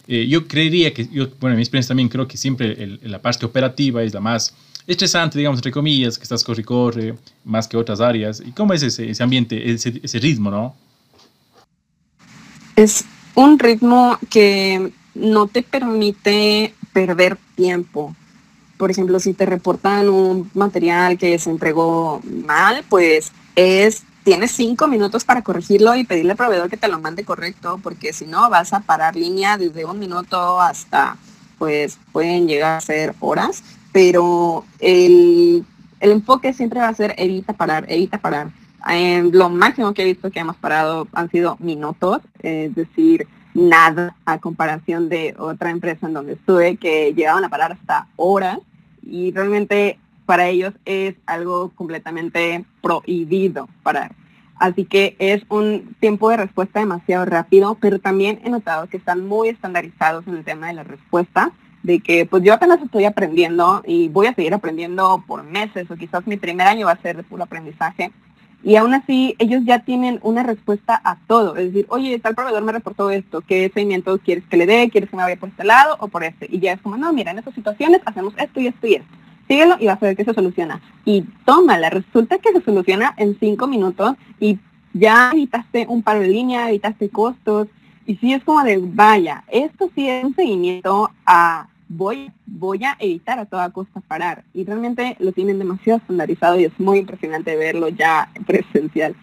[0.08, 3.46] Eh, yo creería que, yo, bueno, en mi experiencia también creo que siempre la parte
[3.46, 4.54] operativa es la más
[4.88, 8.42] estresante, digamos, entre comillas, que estás corre corre, más que otras áreas.
[8.46, 10.76] ¿Y cómo es ese, ese ambiente, ese, ese ritmo, no?
[12.76, 18.16] Es un ritmo que no te permite perder tiempo.
[18.78, 24.88] Por ejemplo, si te reportan un material que se entregó mal, pues es tienes cinco
[24.88, 28.50] minutos para corregirlo y pedirle al proveedor que te lo mande correcto, porque si no
[28.50, 31.18] vas a parar línea desde un minuto hasta,
[31.58, 33.64] pues pueden llegar a ser horas
[33.94, 35.64] pero el,
[36.02, 38.50] enfoque siempre va a ser evita parar, evita parar.
[38.92, 44.18] Eh, lo máximo que he visto que hemos parado han sido minutos, es decir, nada
[44.26, 48.60] a comparación de otra empresa en donde estuve que llegaban a parar hasta horas
[49.02, 54.12] y realmente para ellos es algo completamente prohibido parar.
[54.64, 59.28] Así que es un tiempo de respuesta demasiado rápido, pero también he notado que están
[59.28, 61.52] muy estandarizados en el tema de la respuesta
[61.84, 65.98] de que pues yo apenas estoy aprendiendo y voy a seguir aprendiendo por meses o
[65.98, 68.14] quizás mi primer año va a ser de puro aprendizaje.
[68.64, 71.58] Y aún así ellos ya tienen una respuesta a todo.
[71.58, 74.90] Es decir, oye, tal proveedor me reportó esto, ¿qué seguimiento quieres que le dé?
[74.90, 76.48] ¿Quieres que me vaya por este lado o por este?
[76.50, 79.14] Y ya es como, no, mira, en estas situaciones hacemos esto y esto y esto.
[79.48, 80.82] Síguelo y vas a ver que se soluciona.
[81.06, 84.58] Y tómala, resulta que se soluciona en cinco minutos y
[84.94, 87.68] ya evitaste un paro de línea, evitaste costos.
[88.06, 92.96] Y sí es como de, vaya, esto sí es un seguimiento a voy, voy a
[93.00, 94.44] evitar a toda costa parar.
[94.54, 99.16] Y realmente lo tienen demasiado estandarizado y es muy impresionante verlo ya presencial.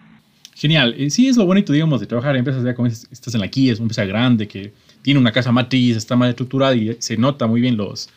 [0.55, 0.95] Genial.
[1.09, 3.73] Sí, es lo bonito, digamos, de trabajar en empresas ya como estás en la Kia,
[3.73, 7.47] es una empresa grande que tiene una casa matriz, está más estructurada y se nota
[7.47, 8.09] muy bien los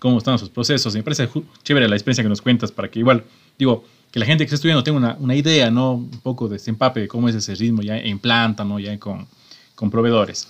[0.00, 0.92] cómo están sus procesos.
[0.96, 1.28] Me parece
[1.62, 3.22] chévere la experiencia que nos cuentas para que igual,
[3.56, 5.92] digo, que la gente que está estudiando tenga una, una idea, ¿no?
[5.92, 8.80] Un poco de ese empape de cómo es ese ritmo ya en planta, ¿no?
[8.80, 9.28] Ya con,
[9.76, 10.48] con proveedores.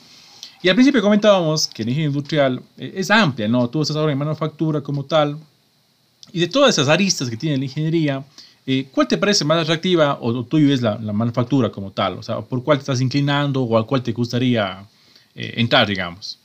[0.63, 3.69] Y al principio comentábamos que la ingeniería industrial eh, es amplia, ¿no?
[3.69, 5.39] Tú estás ahora en manufactura como tal.
[6.33, 8.25] Y de todas esas aristas que tiene la ingeniería,
[8.67, 12.19] eh, ¿cuál te parece más atractiva o, tuyo es la, manufactura como tal?
[12.19, 14.87] O sea, ¿por cuál te estás inclinando o a cuál te gustaría
[15.35, 16.40] eh, entrar, digamos?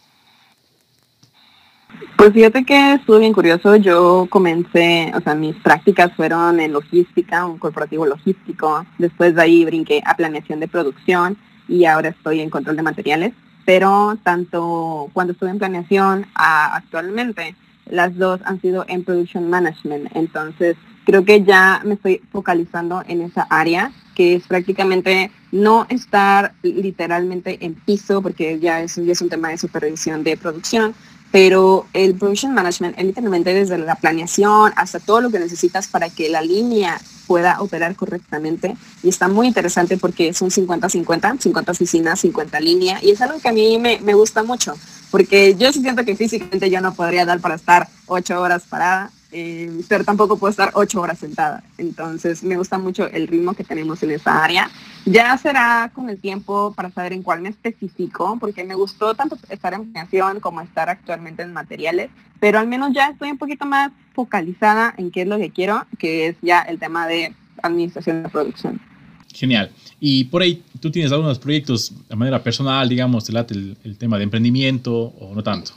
[2.17, 3.75] Pues fíjate que estuvo bien curioso.
[3.75, 8.86] Yo comencé, o sea, mis prácticas fueron en logística, un corporativo logístico.
[8.97, 13.34] Después de ahí brinqué a planeación de producción y ahora estoy en control de materiales
[13.65, 17.55] pero tanto cuando estuve en planeación actualmente
[17.88, 20.10] las dos han sido en Production Management.
[20.15, 26.53] Entonces, creo que ya me estoy focalizando en esa área, que es prácticamente no estar
[26.63, 30.95] literalmente en piso, porque ya eso ya es un tema de supervisión de producción,
[31.32, 36.10] pero el production management es literalmente desde la planeación hasta todo lo que necesitas para
[36.10, 38.76] que la línea pueda operar correctamente.
[39.04, 43.50] Y está muy interesante porque son 50-50, 50 oficinas, 50 líneas, y es algo que
[43.50, 44.76] a mí me, me gusta mucho,
[45.12, 49.82] porque yo siento que físicamente yo no podría dar para estar ocho horas parada, eh,
[49.89, 51.62] pero tampoco puedo estar ocho horas sentada.
[51.78, 54.71] Entonces me gusta mucho el ritmo que tenemos en esa área.
[55.06, 59.38] Ya será con el tiempo para saber en cuál me especifico, porque me gustó tanto
[59.50, 63.65] estar en planeación como estar actualmente en materiales, pero al menos ya estoy un poquito
[63.65, 68.24] más focalizada en qué es lo que quiero, que es ya el tema de administración
[68.24, 68.80] de producción.
[69.34, 69.69] Genial.
[70.00, 74.17] Y por ahí, ¿tú tienes algunos proyectos de manera personal, digamos, te late el tema
[74.17, 75.74] de emprendimiento o no tanto?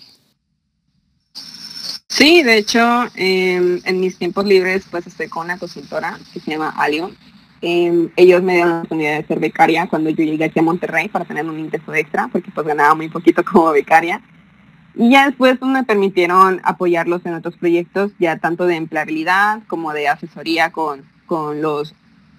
[2.18, 6.50] Sí, de hecho, em, en mis tiempos libres, pues estoy con una consultora que se
[6.50, 7.12] llama Alio.
[7.60, 11.08] Em, ellos me dieron la oportunidad de ser becaria cuando yo llegué aquí a Monterrey
[11.08, 14.20] para tener un ingreso extra, porque pues ganaba muy poquito como becaria.
[14.96, 19.92] Y ya después pues, me permitieron apoyarlos en otros proyectos, ya tanto de empleabilidad como
[19.92, 21.94] de asesoría con, con los,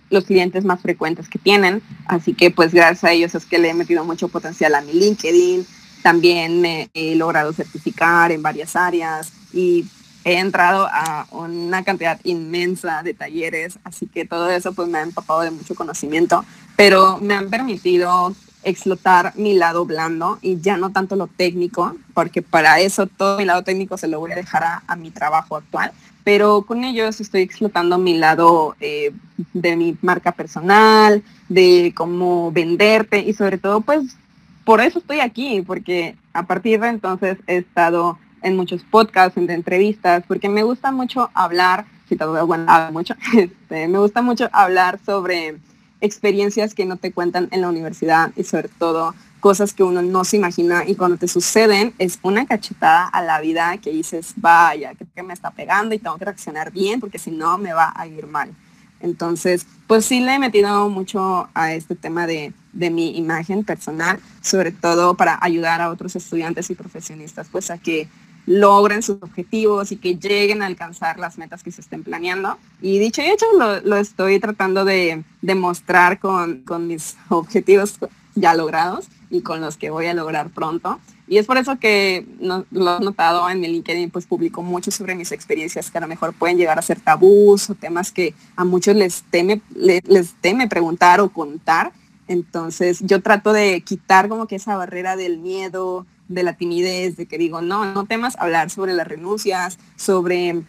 [0.10, 1.82] los clientes más frecuentes que tienen.
[2.06, 4.92] Así que pues gracias a ellos es que le he metido mucho potencial a mi
[4.92, 5.66] LinkedIn,
[6.04, 9.86] también me he logrado certificar en varias áreas y
[10.26, 15.04] he entrado a una cantidad inmensa de talleres, así que todo eso pues me ha
[15.04, 16.44] empapado de mucho conocimiento,
[16.76, 22.42] pero me han permitido explotar mi lado blando y ya no tanto lo técnico, porque
[22.42, 25.92] para eso todo mi lado técnico se lo voy a dejar a, mi trabajo actual,
[26.24, 29.12] pero con ellos estoy explotando mi lado eh,
[29.54, 34.18] de mi marca personal, de cómo venderte y sobre todo pues
[34.66, 39.50] por eso estoy aquí, porque a partir de entonces he estado en muchos podcasts, en
[39.50, 45.00] entrevistas, porque me gusta mucho hablar, si todo bueno, mucho, este, me gusta mucho hablar
[45.06, 45.58] sobre
[46.02, 50.24] experiencias que no te cuentan en la universidad y sobre todo cosas que uno no
[50.26, 54.94] se imagina y cuando te suceden es una cachetada a la vida que dices, vaya,
[54.94, 58.08] que me está pegando y tengo que reaccionar bien porque si no me va a
[58.08, 58.54] ir mal.
[59.02, 64.72] Entonces, pues sí le he metido mucho a este tema de, mi imagen personal, sobre
[64.72, 68.08] todo para ayudar a otros estudiantes y profesionistas, pues a que
[68.50, 72.58] logren sus objetivos y que lleguen a alcanzar las metas que se estén planeando.
[72.82, 78.00] Y dicho y hecho, lo, estoy tratando de demostrar con, con mis objetivos
[78.34, 81.00] ya logrados y con los que voy a lograr pronto.
[81.28, 82.66] Y es por eso que lo
[82.98, 86.34] he notado en mi LinkedIn, pues publico mucho sobre mis experiencias que a lo mejor
[86.34, 91.22] pueden llegar a ser tabús o temas que a muchos les teme, les, teme preguntar
[91.22, 91.92] o contar.
[92.28, 97.26] Entonces yo trato de quitar como que esa barrera del miedo, de la timidez, de
[97.26, 100.62] que digo, no, no temas hablar sobre las renuncias, sobre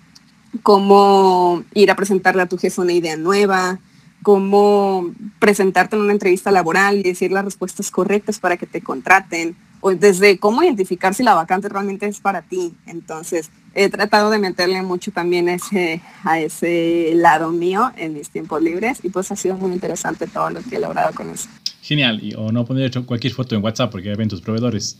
[0.62, 3.78] cómo ir a presentarle a tu jefe una idea nueva,
[4.22, 9.56] cómo presentarte en una entrevista laboral y decir las respuestas correctas para que te contraten
[9.80, 12.74] o desde cómo identificar si la vacante realmente es para ti.
[12.86, 18.62] Entonces, he tratado de meterle mucho también ese, a ese lado mío en mis tiempos
[18.62, 21.48] libres y pues ha sido muy interesante todo lo que he logrado con eso.
[21.80, 24.98] Genial, y, o no poner cualquier foto en WhatsApp porque ven tus proveedores.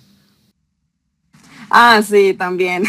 [1.70, 2.82] Ah, sí, también.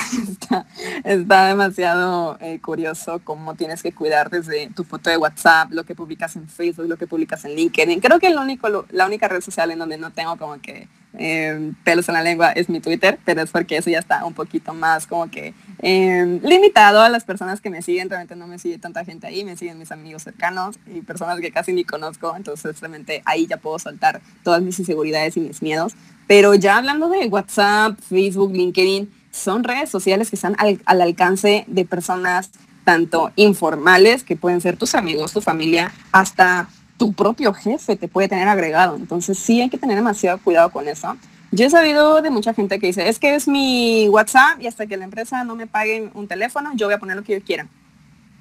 [1.04, 5.94] Está, demasiado eh, curioso cómo tienes que cuidar desde tu foto de WhatsApp, lo que
[5.94, 8.00] publicas en Facebook, lo que publicas en LinkedIn.
[8.00, 11.74] Creo que el único, la única red social en donde no tengo como que eh,
[11.84, 14.74] pelos en la lengua es mi Twitter, pero es porque eso ya está un poquito
[14.74, 18.10] más como que eh, limitado a las personas que me siguen.
[18.10, 21.52] Realmente no me sigue tanta gente ahí, me siguen mis amigos cercanos y personas que
[21.52, 22.34] casi ni conozco.
[22.36, 25.96] Entonces realmente ahí ya puedo soltar todas mis inseguridades y mis miedos.
[26.28, 31.86] Pero ya hablando de WhatsApp, Facebook, LinkedIn, son redes sociales que están al, alcance de
[31.86, 32.52] personas
[32.84, 36.68] tanto informales, que pueden ser tus amigos, tu familia, hasta
[37.02, 38.96] tu propio jefe te puede tener agregado.
[38.96, 41.18] Entonces sí hay que tener demasiado cuidado con eso.
[41.52, 44.86] Yo he sabido de mucha gente que dice, es que es mi WhatsApp y hasta
[44.86, 47.44] que la empresa no me pague un teléfono, yo voy a poner lo que yo
[47.44, 47.66] quiera.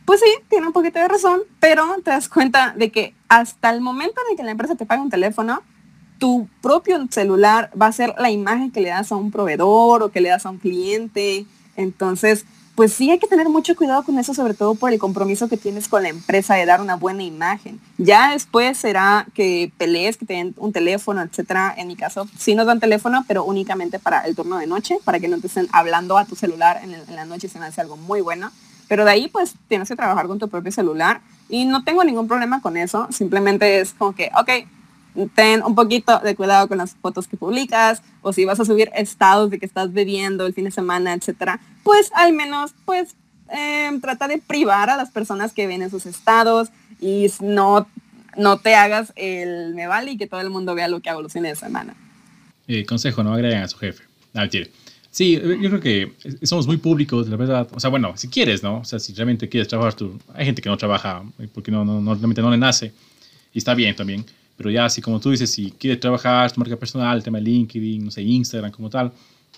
[0.05, 3.81] Pues sí, tiene un poquito de razón, pero te das cuenta de que hasta el
[3.81, 5.63] momento de que la empresa te pague un teléfono,
[6.19, 10.11] tu propio celular va a ser la imagen que le das a un proveedor o
[10.11, 11.47] que le das a un cliente.
[11.77, 15.49] Entonces, pues sí hay que tener mucho cuidado con eso, sobre todo por el compromiso
[15.49, 17.81] que tienes con la empresa de dar una buena imagen.
[17.99, 21.75] Ya después será que pelees, que te den un teléfono, etcétera.
[21.77, 25.21] En mi caso, sí nos dan teléfono, pero únicamente para el turno de noche, para
[25.21, 27.81] que no te estén hablando a tu celular en, en la noche, se me hace
[27.81, 28.51] algo muy bueno.
[28.89, 32.27] Pero de ahí, pues tienes que trabajar con tu propio celular y no tengo ningún
[32.27, 33.07] problema con eso.
[33.11, 34.51] Simplemente es como que, ok,
[35.29, 38.91] ten un poquito de cuidado con las fotos que publicas o si vas a subir
[38.95, 43.15] estados de que estás bebiendo el fin de semana, etcétera, pues al menos pues
[43.49, 46.69] em, trata de privar a las personas que ven esos estados
[47.01, 47.87] y no,
[48.37, 51.23] no te hagas el me vale y que todo el mundo vea lo que hago
[51.23, 51.95] los fines de semana.
[52.69, 54.05] Eh, consejo, no agreguen a su jefe.
[54.35, 54.47] Ah,
[55.11, 56.13] Sí, yo creo que
[56.45, 57.69] somos muy públicos, la verdad.
[57.73, 58.79] O sea, bueno, si quieres, ¿no?
[58.79, 61.85] O sea, si realmente quieres trabajar, tú, hay gente que no trabaja eh, porque no,
[61.85, 62.93] no, no, realmente no le nace.
[63.53, 64.25] Y está bien también.
[64.61, 67.45] Pero ya, así como tú dices, si quieres trabajar tu marca personal, el tema de
[67.45, 69.11] LinkedIn, no sé, Instagram como tal,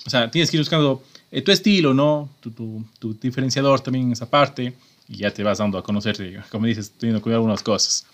[0.07, 2.29] o sea, tienes que ir buscando eh, tu estilo, ¿no?
[2.39, 4.73] Tu, tu, tu, diferenciador también en esa parte.
[5.09, 8.07] Y ya te vas dando a conocerte, como dices, teniendo cuidar algunas cosas.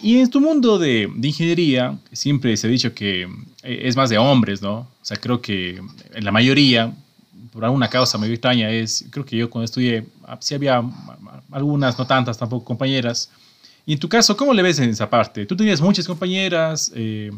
[0.00, 3.22] Y en tu mundo de, de, ingeniería, siempre se ha dicho que
[3.64, 4.76] eh, es más de hombres, ¿no?
[4.76, 5.82] O sea, creo que
[6.14, 6.94] la mayoría,
[7.52, 10.80] por alguna causa muy extraña, es, creo que yo cuando estudié, ah, sí había
[11.50, 13.30] algunas, no tantas tampoco, compañeras.
[13.86, 15.44] Y en tu caso, ¿cómo le ves en esa parte?
[15.46, 17.30] Tú tenías muchas compañeras, eh,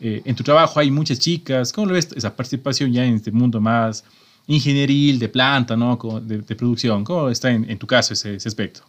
[0.00, 3.30] eh, en tu trabajo hay muchas chicas, ¿cómo le ves esa participación ya en este
[3.30, 4.02] mundo más
[4.46, 5.96] ingenieril, de planta, ¿no?
[6.22, 7.04] De, de producción?
[7.04, 8.80] ¿Cómo está en, en tu caso ese, ese aspecto?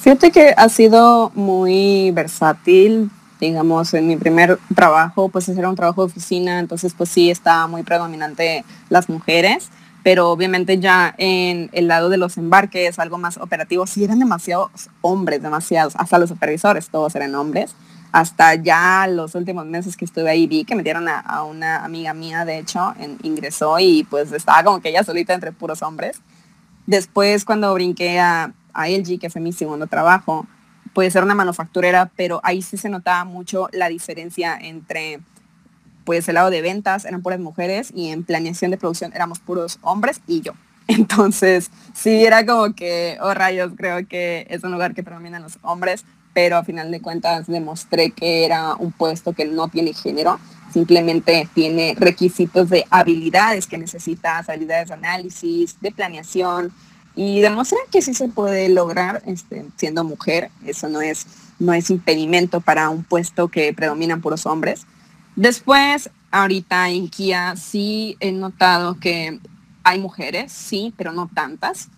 [0.00, 6.02] Fíjate que ha sido muy versátil, digamos, en mi primer trabajo, pues era un trabajo
[6.02, 9.70] de oficina, entonces pues sí está muy predominante las mujeres,
[10.02, 14.70] pero obviamente ya en el lado de los embarques, algo más operativo, sí eran demasiados
[15.02, 17.74] hombres, demasiados, hasta los supervisores, todos eran hombres.
[18.12, 22.44] Hasta ya los últimos meses que estuve ahí vi que metieron a, una amiga mía,
[22.44, 26.20] de hecho, ingresó y pues estaba como que ella solita entre puros hombres.
[26.86, 30.46] Después cuando brinqué a, a LG, que fue mi segundo trabajo,
[30.92, 35.20] puede ser una manufacturera, pero ahí sí se notaba mucho la diferencia entre
[36.04, 39.78] pues el lado de ventas eran puras mujeres y en planeación de producción éramos puros
[39.82, 40.52] hombres y yo.
[40.88, 45.58] Entonces, sí era como que, oh rayos, creo que es un lugar que predominan los
[45.62, 50.38] hombres, pero a final de cuentas demostré que era un puesto que no tiene género,
[50.72, 56.72] simplemente tiene requisitos de habilidades que necesitas, habilidades de análisis, de planeación,
[57.16, 60.50] y demostrar que sí se puede lograr este, siendo mujer.
[60.64, 61.26] Eso no es,
[61.58, 64.86] no es impedimento para un puesto que predominan puros hombres.
[65.40, 69.40] Después, ahorita en Kia sí he notado que
[69.82, 71.88] hay mujeres, sí, pero no tantas.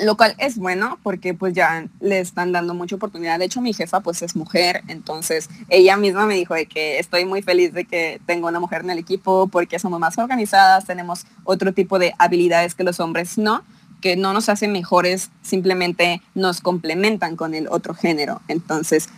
[0.00, 3.40] Lo cual es bueno porque pues ya le están dando mucha oportunidad.
[3.40, 7.24] De hecho, mi jefa pues es mujer, entonces ella misma me dijo de que estoy
[7.24, 11.26] muy feliz de que tengo una mujer en el equipo porque somos más organizadas, tenemos
[11.42, 13.64] otro tipo de habilidades que los hombres no
[14.00, 18.40] que no nos hacen mejores, simplemente nos complementan con el otro género.
[18.46, 19.08] Entonces,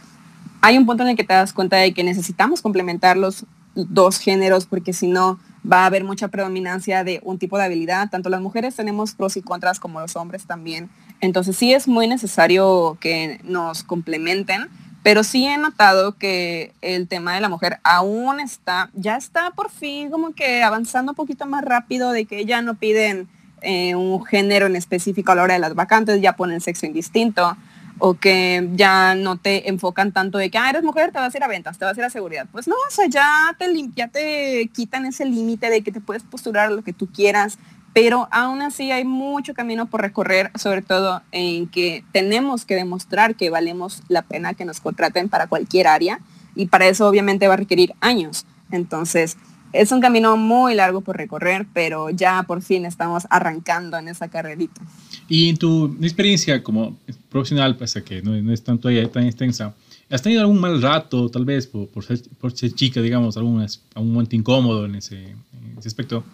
[0.61, 3.45] hay un punto en el que te das cuenta de que necesitamos complementar los
[3.75, 5.39] dos géneros porque si no
[5.71, 8.09] va a haber mucha predominancia de un tipo de habilidad.
[8.11, 10.91] Tanto las mujeres tenemos pros y contras como los hombres también.
[11.21, 14.69] Entonces sí es muy necesario que nos complementen,
[15.03, 19.71] pero sí he notado que el tema de la mujer aún está, ya está por
[19.71, 23.29] fin como que avanzando un poquito más rápido de que ya no piden
[23.63, 27.57] eh, un género en específico a la hora de las vacantes, ya ponen sexo indistinto
[28.01, 31.37] o que ya no te enfocan tanto de que, ah, eres mujer, te vas a
[31.37, 32.47] ir a ventas, te vas a ir a seguridad.
[32.51, 36.23] Pues no, o sea, ya te, ya te quitan ese límite de que te puedes
[36.23, 37.59] postular lo que tú quieras,
[37.93, 43.35] pero aún así hay mucho camino por recorrer, sobre todo en que tenemos que demostrar
[43.35, 46.21] que valemos la pena que nos contraten para cualquier área
[46.55, 48.47] y para eso obviamente va a requerir años.
[48.71, 49.37] Entonces,
[49.73, 54.29] es un camino muy largo por recorrer, pero ya por fin estamos arrancando en esa
[54.29, 54.81] carrerita.
[55.29, 56.97] Y en tu experiencia como
[57.29, 59.75] profesional, pese a que no, es tanto tan extensa,
[60.11, 63.65] ¿has tenido algún mal rato, tal vez, por, por, ser, por ser, chica, digamos, algún,
[63.95, 66.25] algún momento incómodo en ese, en ese aspecto?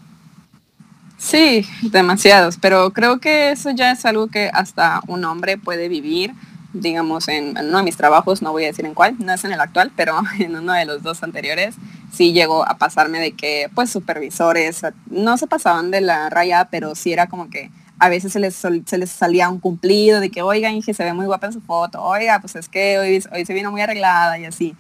[1.19, 6.33] Sí, demasiados, pero creo que eso ya es algo que hasta un hombre puede vivir
[6.81, 9.53] digamos, en, uno de mis trabajos, no voy a decir en cuál, no es en
[9.53, 11.75] el actual, pero en uno de los dos anteriores,
[12.13, 16.95] sí llegó a pasarme de que, pues, supervisores, no se pasaban de la raya, pero
[16.95, 20.43] sí era como que a veces se les, se les salía un cumplido de que,
[20.43, 23.47] oiga, Inge, se ve muy guapa en su foto, oiga, pues es que hoy, hoy
[23.47, 24.75] se vino muy arreglada y así.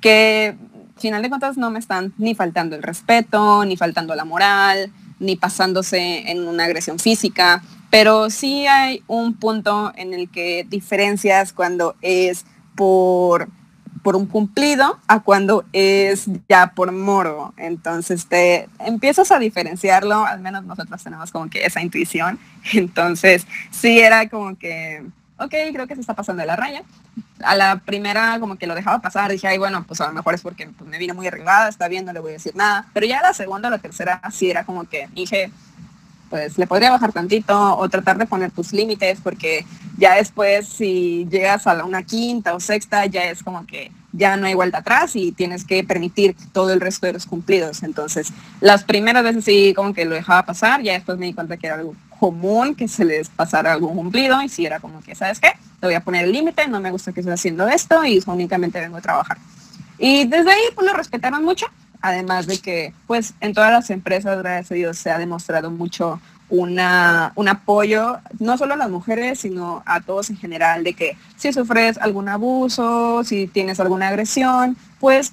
[0.00, 0.56] Que,
[0.96, 5.36] final de cuentas, no me están ni faltando el respeto, ni faltando la moral, ni
[5.36, 11.94] pasándose en una agresión física pero sí hay un punto en el que diferencias cuando
[12.00, 13.50] es por,
[14.02, 17.54] por un cumplido a cuando es ya por moro.
[17.56, 22.38] Entonces te empiezas a diferenciarlo, al menos nosotros tenemos como que esa intuición.
[22.72, 25.04] Entonces sí era como que,
[25.38, 26.82] ok, creo que se está pasando de la raya.
[27.42, 30.34] A la primera como que lo dejaba pasar, dije, ay, bueno, pues a lo mejor
[30.34, 32.86] es porque pues, me vine muy arreglada, está bien, no le voy a decir nada.
[32.92, 35.50] Pero ya la segunda, la tercera, sí era como que dije,
[36.32, 39.66] pues le podría bajar tantito o tratar de poner tus límites porque
[39.98, 44.46] ya después si llegas a una quinta o sexta ya es como que ya no
[44.46, 47.82] hay vuelta atrás y tienes que permitir todo el resto de los cumplidos.
[47.82, 51.58] Entonces, las primeras veces sí como que lo dejaba pasar, ya después me di cuenta
[51.58, 55.14] que era algo común que se les pasara algún cumplido y si era como que,
[55.14, 55.52] ¿sabes qué?
[55.80, 58.80] Te voy a poner el límite, no me gusta que estés haciendo esto y únicamente
[58.80, 59.36] vengo a trabajar.
[59.98, 61.66] Y desde ahí pues lo respetaron mucho,
[62.02, 66.20] además de que pues en todas las empresas, gracias a Dios, se ha demostrado mucho
[66.48, 66.78] un
[67.48, 71.96] apoyo, no solo a las mujeres, sino a todos en general, de que si sufres
[71.96, 75.32] algún abuso, si tienes alguna agresión, pues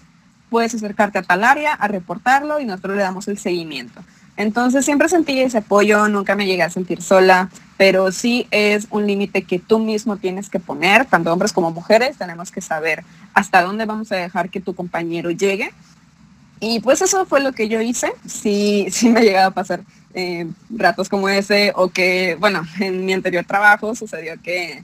[0.49, 4.01] puedes acercarte a tal área a reportarlo y nosotros le damos el seguimiento.
[4.37, 9.05] Entonces siempre sentí ese apoyo, nunca me llegué a sentir sola, pero sí es un
[9.05, 13.03] límite que tú mismo tienes que poner, tanto hombres como mujeres, tenemos que saber
[13.33, 15.73] hasta dónde vamos a dejar que tu compañero llegue.
[16.59, 19.81] Y pues eso fue lo que yo hice, sí, sí me ha llegado a pasar
[20.13, 24.83] eh, ratos como ese o que, bueno, en mi anterior trabajo sucedió que,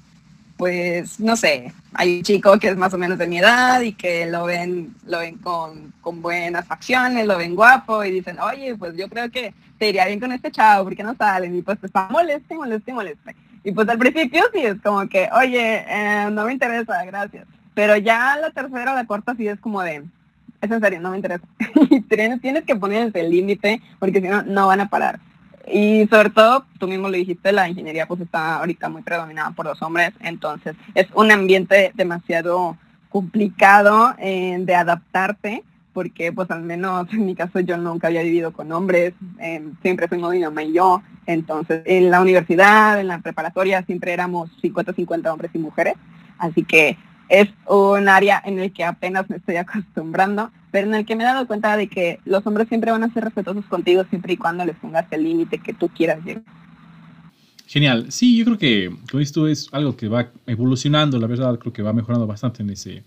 [0.57, 3.93] pues, no sé, hay un chico que es más o menos de mi edad y
[3.93, 8.75] que lo ven, lo ven con, con buenas facciones, lo ven guapo y dicen, oye,
[8.75, 11.57] pues yo creo que te iría bien con este chavo, porque no salen?
[11.57, 13.35] Y pues está moleste, moleste, moleste.
[13.63, 17.47] Y pues al principio sí es como que, oye, eh, no me interesa, gracias.
[17.73, 20.03] Pero ya la tercera o la cuarta sí es como de,
[20.65, 21.45] es en serio, no me interesa.
[21.89, 25.19] y tienes, tienes que poner el límite porque si no, no van a parar.
[25.67, 29.65] Y sobre todo, tú mismo lo dijiste, la ingeniería pues está ahorita muy predominada por
[29.65, 32.77] los hombres, entonces es un ambiente demasiado
[33.09, 38.53] complicado eh, de adaptarte, porque pues al menos en mi caso yo nunca había vivido
[38.53, 43.19] con hombres, eh, siempre fuimos mi mamá y yo, entonces en la universidad, en la
[43.19, 45.95] preparatoria siempre éramos 50-50 hombres y mujeres,
[46.37, 46.97] así que
[47.29, 51.23] es un área en el que apenas me estoy acostumbrando, pero en el que me
[51.23, 54.37] he dado cuenta de que los hombres siempre van a ser respetuosos contigo siempre y
[54.37, 56.43] cuando les pongas el límite que tú quieras llegar.
[57.67, 58.11] Genial.
[58.11, 61.93] Sí, yo creo que esto es algo que va evolucionando, la verdad, creo que va
[61.93, 63.03] mejorando bastante en ese,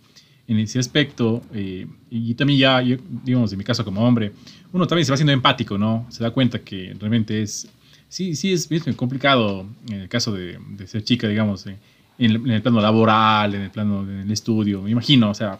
[0.48, 1.42] en ese aspecto.
[1.52, 4.32] Eh, y también ya, digamos, en mi caso como hombre,
[4.72, 6.06] uno también se va haciendo empático, ¿no?
[6.08, 7.68] Se da cuenta que realmente es,
[8.08, 11.76] sí, sí es bien complicado en el caso de, ser chica, digamos, eh,
[12.18, 15.58] en el, plano laboral, en el plano del estudio, me imagino, o sea,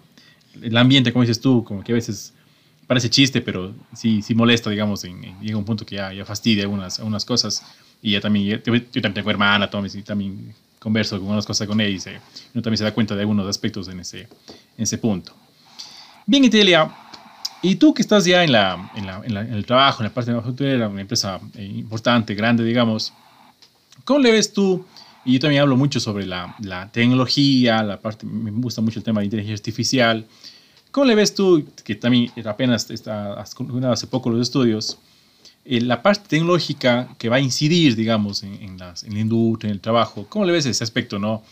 [0.61, 2.35] el ambiente, como dices tú, como que a veces
[2.87, 6.65] parece chiste, pero sí, sí molesta, digamos, en, llega un punto que ya, ya fastidia
[6.65, 7.63] algunas, algunas cosas.
[8.01, 11.91] Y ya también, yo, también tengo hermana, y también converso con algunas cosas con ella
[11.91, 12.17] y
[12.55, 14.29] uno también se da cuenta de algunos aspectos en ese, en
[14.85, 15.35] ese punto.
[16.25, 16.91] Bien, Italia,
[17.63, 20.33] y tú que estás ya en, la, en, la, en, el trabajo, en la parte
[20.65, 23.13] de la una empresa eh, importante, grande, digamos,
[24.05, 24.85] ¿cómo le ves tú
[25.29, 29.05] y yo también hablo mucho sobre la, la, tecnología, la parte, me gusta mucho el
[29.05, 30.27] tema de inteligencia artificial.
[30.91, 34.97] ¿Cómo le ves tú, que también apenas está, hace poco los estudios,
[35.67, 39.69] eh, la parte tecnológica que va a incidir, digamos, en, en, las, en, la industria,
[39.69, 40.25] en el trabajo?
[40.31, 41.43] ¿Cómo le ves ese aspecto, no?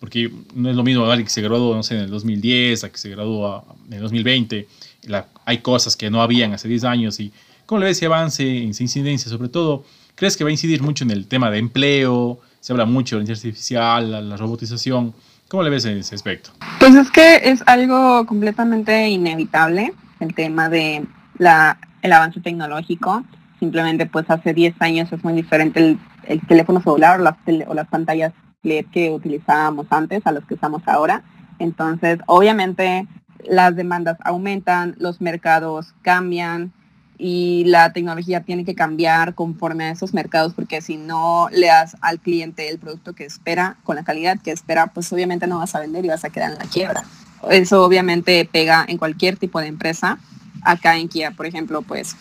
[0.00, 2.90] Porque no es lo mismo alguien que se graduó, no sé, en el 2010 a
[2.90, 4.66] que se graduó en el 2020.
[5.04, 7.30] La, hay cosas que no habían hace 10 años y
[7.64, 9.30] ¿cómo le ves ese avance, esa incidencia?
[9.30, 9.84] Sobre todo,
[10.16, 13.20] ¿crees que va a incidir mucho en el tema de empleo, se habla mucho de
[13.20, 15.14] la inteligencia artificial, la, robotización.
[15.48, 16.50] ¿Cómo le ves en ese aspecto?
[16.78, 21.04] Pues es que es algo completamente inevitable el tema de
[21.38, 23.24] la, el avance tecnológico.
[23.58, 27.34] Simplemente pues hace 10 años es muy diferente el, el teléfono celular o las,
[27.66, 28.32] o las pantallas
[28.62, 31.22] LED que utilizábamos antes a los que usamos ahora.
[31.58, 33.06] Entonces, obviamente
[33.44, 36.72] las demandas aumentan, los mercados cambian,
[37.20, 41.96] y la tecnología tiene que cambiar conforme a esos mercados porque si no le das
[42.00, 45.74] al cliente el producto que espera con la calidad que espera, pues obviamente no vas
[45.74, 47.04] a vender y vas a quedar en la quiebra.
[47.50, 50.18] Eso obviamente pega en cualquier tipo de empresa.
[50.62, 52.16] Acá en Kia, por ejemplo, pues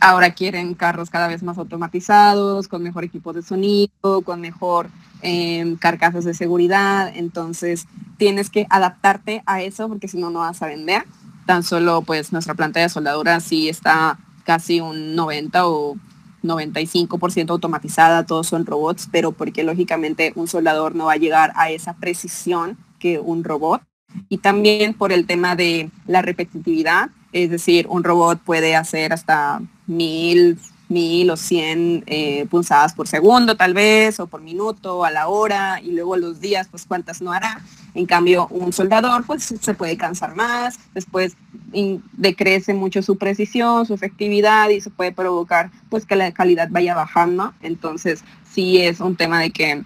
[0.00, 4.90] ahora quieren carros cada vez más automatizados, con mejor equipo de sonido, con mejor
[5.22, 7.10] eh, carcasas de seguridad.
[7.14, 7.86] Entonces
[8.18, 11.04] tienes que adaptarte a eso porque si no, no vas a vender.
[11.46, 15.96] Tan solo pues nuestra planta de soldadura sí está casi un 90 o
[16.42, 21.70] 95% automatizada, todos son robots, pero porque lógicamente un soldador no va a llegar a
[21.70, 23.82] esa precisión que un robot.
[24.28, 29.62] Y también por el tema de la repetitividad, es decir, un robot puede hacer hasta
[29.86, 35.28] mil, mil o cien eh, pulsadas por segundo tal vez, o por minuto, a la
[35.28, 37.62] hora, y luego los días, pues cuántas no hará.
[37.94, 41.36] En cambio, un soldador pues se puede cansar más, después
[42.12, 46.94] decrece mucho su precisión, su efectividad y se puede provocar pues que la calidad vaya
[46.94, 47.52] bajando.
[47.62, 49.82] Entonces, sí es un tema de que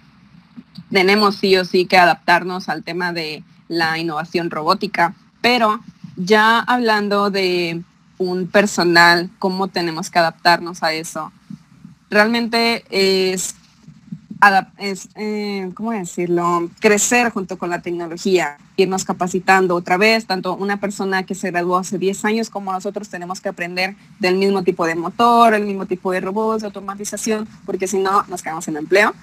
[0.91, 5.81] tenemos sí o sí que adaptarnos al tema de la innovación robótica, pero
[6.15, 7.83] ya hablando de
[8.17, 11.31] un personal, cómo tenemos que adaptarnos a eso.
[12.09, 13.55] realmente es,
[14.77, 16.69] es eh, ¿cómo decirlo?
[16.79, 21.77] Crecer junto con la tecnología, irnos capacitando otra vez, tanto una persona que se graduó
[21.77, 25.85] hace 10 años como nosotros tenemos que aprender del mismo tipo de motor, el mismo
[25.85, 29.13] tipo de robots, de automatización, porque si no nos quedamos en empleo.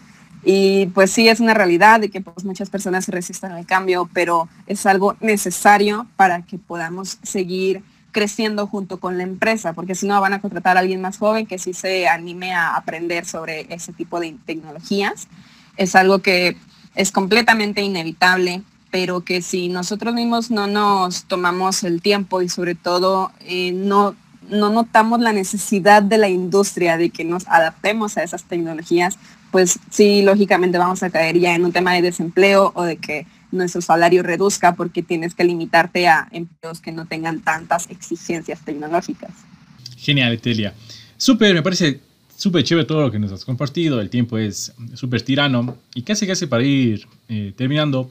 [0.44, 4.10] Y pues sí, es una realidad de que pues, muchas personas se resistan al cambio,
[4.12, 7.82] pero es algo necesario para que podamos seguir
[8.14, 11.44] creciendo junto con la empresa, porque si no van a contratar a alguien más joven
[11.44, 15.28] que sí se anime a aprender sobre ese tipo de tecnologías.
[15.76, 16.56] Es algo que
[16.94, 22.76] es completamente inevitable, pero que si nosotros mismos no nos tomamos el tiempo y sobre
[22.76, 24.14] todo eh, no,
[24.48, 29.18] no notamos la necesidad de la industria de que nos adaptemos a esas tecnologías,
[29.50, 33.26] pues sí, lógicamente vamos a caer ya en un tema de desempleo o de que
[33.54, 39.30] nuestro salario reduzca porque tienes que limitarte a empleos que no tengan tantas exigencias tecnológicas.
[39.96, 40.74] Genial, Etelia.
[41.16, 42.00] Súper, me parece
[42.36, 44.00] súper chévere todo lo que nos has compartido.
[44.00, 45.78] El tiempo es súper tirano.
[45.94, 48.10] Y casi casi para ir eh, terminando,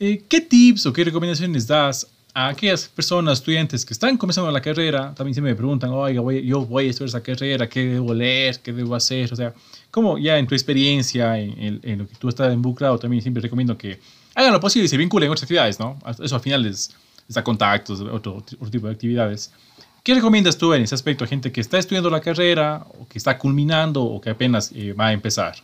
[0.00, 4.60] eh, ¿qué tips o qué recomendaciones das a aquellas personas, estudiantes que están comenzando la
[4.60, 5.14] carrera?
[5.14, 8.60] También se me preguntan, oiga, yo voy a estudiar esa carrera, ¿qué debo leer?
[8.60, 9.32] ¿Qué debo hacer?
[9.32, 9.54] O sea,
[9.90, 13.98] como ya en tu experiencia, en, lo que tú estás involucrado, también siempre recomiendo que
[14.38, 15.98] hagan lo posible y se vinculen a otras actividades, ¿no?
[16.22, 16.94] Eso al final les,
[17.28, 19.52] da contactos, otro, otro tipo de actividades.
[20.02, 23.18] ¿Qué recomiendas tú en ese aspecto a gente que está estudiando la carrera, o que
[23.18, 25.56] está culminando, o que apenas eh, va a empezar?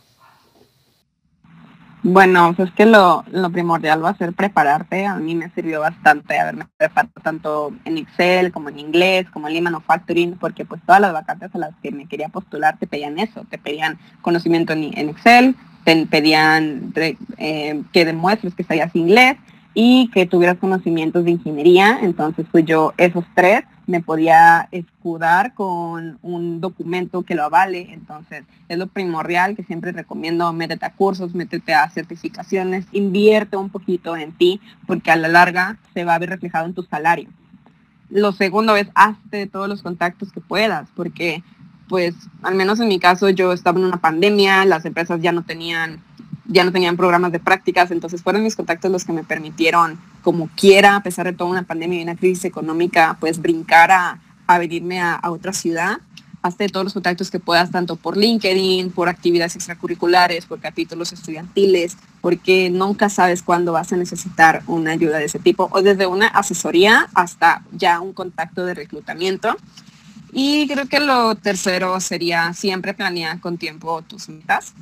[2.06, 5.06] Bueno, pues es que lo, primordial va a ser prepararte.
[5.06, 9.54] A mí me sirvió bastante haberme preparado tanto en Excel como en inglés, como en
[9.54, 13.18] Lean Manufacturing, porque pues todas las vacantes a las que me quería postular te pedían
[13.18, 16.92] eso, te pedían conocimiento en, Excel, te pedían
[17.38, 19.36] eh, que demuestres que sabías inglés
[19.74, 21.98] y que tuvieras conocimientos de ingeniería.
[22.02, 27.92] Entonces pues yo esos tres me podía escudar con un documento que lo avale.
[27.92, 33.70] Entonces, es lo primordial que siempre recomiendo, métete a cursos, métete a certificaciones, invierte un
[33.70, 37.28] poquito en ti, porque a la larga se va a ver reflejado en tu salario.
[38.10, 41.42] Lo segundo es, hazte todos los contactos que puedas, porque
[41.88, 45.42] pues al menos en mi caso yo estaba en una pandemia, las empresas ya no
[45.42, 46.00] tenían
[46.46, 50.48] ya no tenían programas de prácticas, entonces fueron mis contactos los que me permitieron, como
[50.54, 54.20] quiera, a pesar de toda una pandemia y una crisis económica, pues brincar a,
[54.58, 55.98] venirme a, otra ciudad.
[56.42, 61.96] Hazte todos los contactos que puedas, tanto por LinkedIn, por actividades extracurriculares, por capítulos estudiantiles,
[62.20, 66.26] porque nunca sabes cuándo vas a necesitar una ayuda de ese tipo, o desde una
[66.26, 69.56] asesoría hasta ya un contacto de reclutamiento.
[70.34, 74.74] Y creo que lo tercero sería siempre planear con tiempo tus metas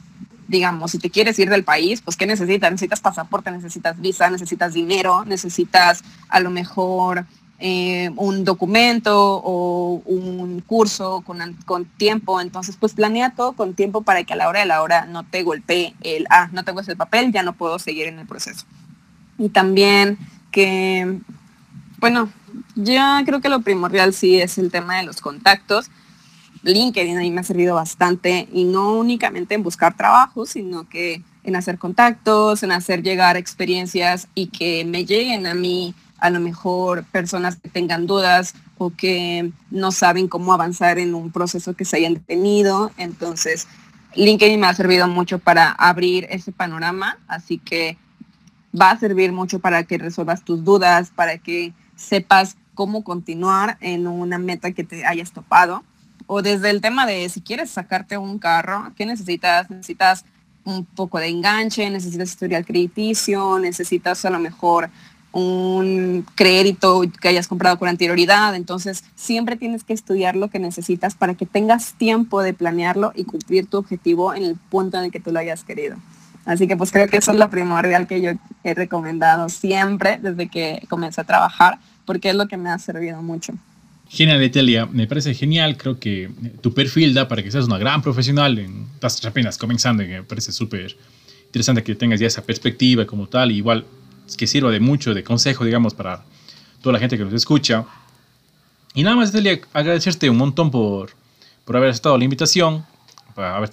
[0.49, 2.71] digamos, si te quieres ir del país, pues ¿qué necesitas?
[2.71, 7.25] Necesitas pasaporte, necesitas visa, necesitas dinero, necesitas a lo mejor
[7.59, 12.41] eh, un documento o un curso con, con, tiempo.
[12.41, 15.25] Entonces, pues planea todo con tiempo para que a la hora de la hora no
[15.25, 18.67] te golpee el, ah, no tengo ese papel, ya no puedo seguir en el proceso.
[19.39, 20.19] Y también
[20.51, 21.19] que,
[22.03, 22.29] bueno,
[22.75, 25.91] ya creo que lo primordial sí es el tema de los contactos
[26.63, 31.57] LinkedIn ahí me ha servido bastante y no únicamente en buscar trabajo, sino que en
[31.57, 37.05] hacer contactos, en hacer llegar experiencias y que me lleguen a mí a lo mejor
[37.05, 41.97] personas que tengan dudas o que no saben cómo avanzar en un proceso que se
[41.97, 42.93] hayan detenido.
[42.97, 43.67] Entonces,
[44.15, 47.99] LinkedIn me ha servido mucho para abrir ese panorama, así que
[48.79, 51.73] va a servir mucho para que resuelvas tus dudas, para que
[52.03, 55.83] sepas cómo continuar en una meta que te hayas topado
[56.27, 59.69] o desde el tema de si quieres sacarte un carro, ¿qué necesitas?
[59.71, 60.25] Necesitas
[60.65, 64.91] un poco de enganche, necesitas historial crediticio, necesitas a lo mejor
[65.33, 68.55] un crédito que hayas comprado con anterioridad.
[68.55, 73.25] Entonces, siempre tienes que estudiar lo que necesitas para que tengas tiempo de planearlo y
[73.25, 75.97] cumplir tu objetivo en el punto en el que tú lo hayas querido.
[76.45, 78.33] Así que pues creo que eso es lo primordial que yo
[78.65, 83.23] he recomendado siempre desde que comencé a trabajar, porque es lo que me ha servido
[83.23, 83.55] mucho.
[84.09, 84.87] Genial, Etelia.
[84.87, 85.77] Me parece genial.
[85.77, 86.31] Creo que
[86.61, 88.59] tu perfil da para que seas una gran profesional.
[88.95, 90.97] Estás apenas comenzando y me parece súper
[91.47, 93.51] interesante que tengas ya esa perspectiva como tal.
[93.51, 93.87] igual
[94.37, 96.25] que sirva de mucho de consejo, digamos, para
[96.81, 97.85] toda la gente que nos escucha.
[98.95, 101.11] Y nada más, Etelia, agradecerte un montón por,
[101.65, 102.85] por haber aceptado la invitación,
[103.35, 103.71] por haber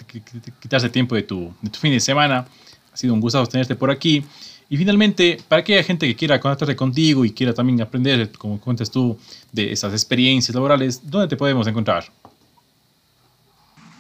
[0.59, 2.47] quitarse tiempo de tu, de tu fin de semana.
[2.93, 4.23] Ha sido un gusto tenerte por aquí.
[4.69, 8.91] Y finalmente, para aquella gente que quiera contactarse contigo y quiera también aprender, como cuentas
[8.91, 9.17] tú,
[9.51, 12.05] de esas experiencias laborales, ¿dónde te podemos encontrar?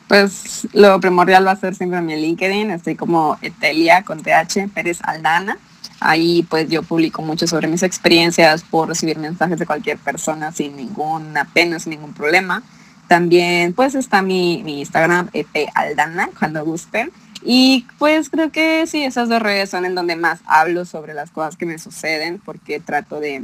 [0.07, 4.99] Pues lo primordial va a ser siempre mi LinkedIn, estoy como Etelia con TH Pérez
[5.03, 5.57] Aldana.
[5.99, 10.75] Ahí pues yo publico mucho sobre mis experiencias, por recibir mensajes de cualquier persona sin
[10.75, 12.63] ninguna pena, sin ningún problema.
[13.07, 15.29] También pues está mi, Instagram,
[15.73, 17.11] Aldana, cuando gusten.
[17.43, 21.31] Y pues creo que sí, esas dos redes son en donde más hablo sobre las
[21.31, 23.43] cosas que me suceden, porque trato de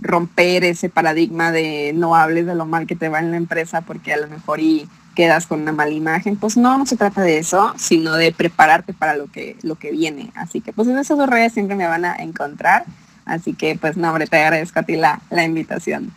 [0.00, 3.80] romper ese paradigma de no hables de lo mal que te va en la empresa
[3.80, 6.36] porque a lo mejor y quedas con una mala imagen.
[6.36, 9.90] Pues no, no se trata de eso, sino de prepararte para lo que, lo que
[9.90, 10.30] viene.
[10.34, 12.84] Así que pues en esas dos redes siempre me van a encontrar.
[13.24, 16.12] Así que pues no, hombre, te agradezco a ti la, la invitación.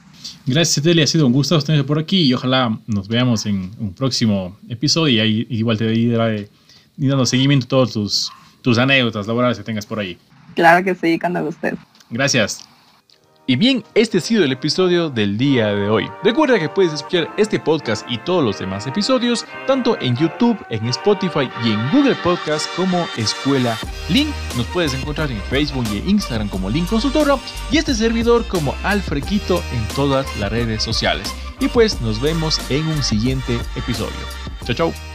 [0.46, 1.06] Gracias, Celia.
[1.06, 5.16] Ha sido un gusto tenerte por aquí y ojalá nos veamos en un próximo episodio
[5.16, 5.86] y ahí igual te
[7.00, 8.32] iré dando seguimiento a todos tus,
[8.62, 10.18] tus anécdotas laborales que tengas por ahí.
[10.56, 11.76] Claro que sí, cuando gustes.
[12.10, 12.70] Gracias.
[13.50, 16.08] Y bien, este ha sido el episodio del día de hoy.
[16.24, 20.86] Recuerda que puedes escuchar este podcast y todos los demás episodios tanto en YouTube, en
[20.86, 23.76] Spotify y en Google Podcast como Escuela
[24.08, 24.30] Link.
[24.56, 27.38] Nos puedes encontrar en Facebook y en Instagram como Link Consultora
[27.72, 31.34] y este servidor como Alfrequito en todas las redes sociales.
[31.60, 34.14] Y pues nos vemos en un siguiente episodio.
[34.64, 35.09] Chao, chao.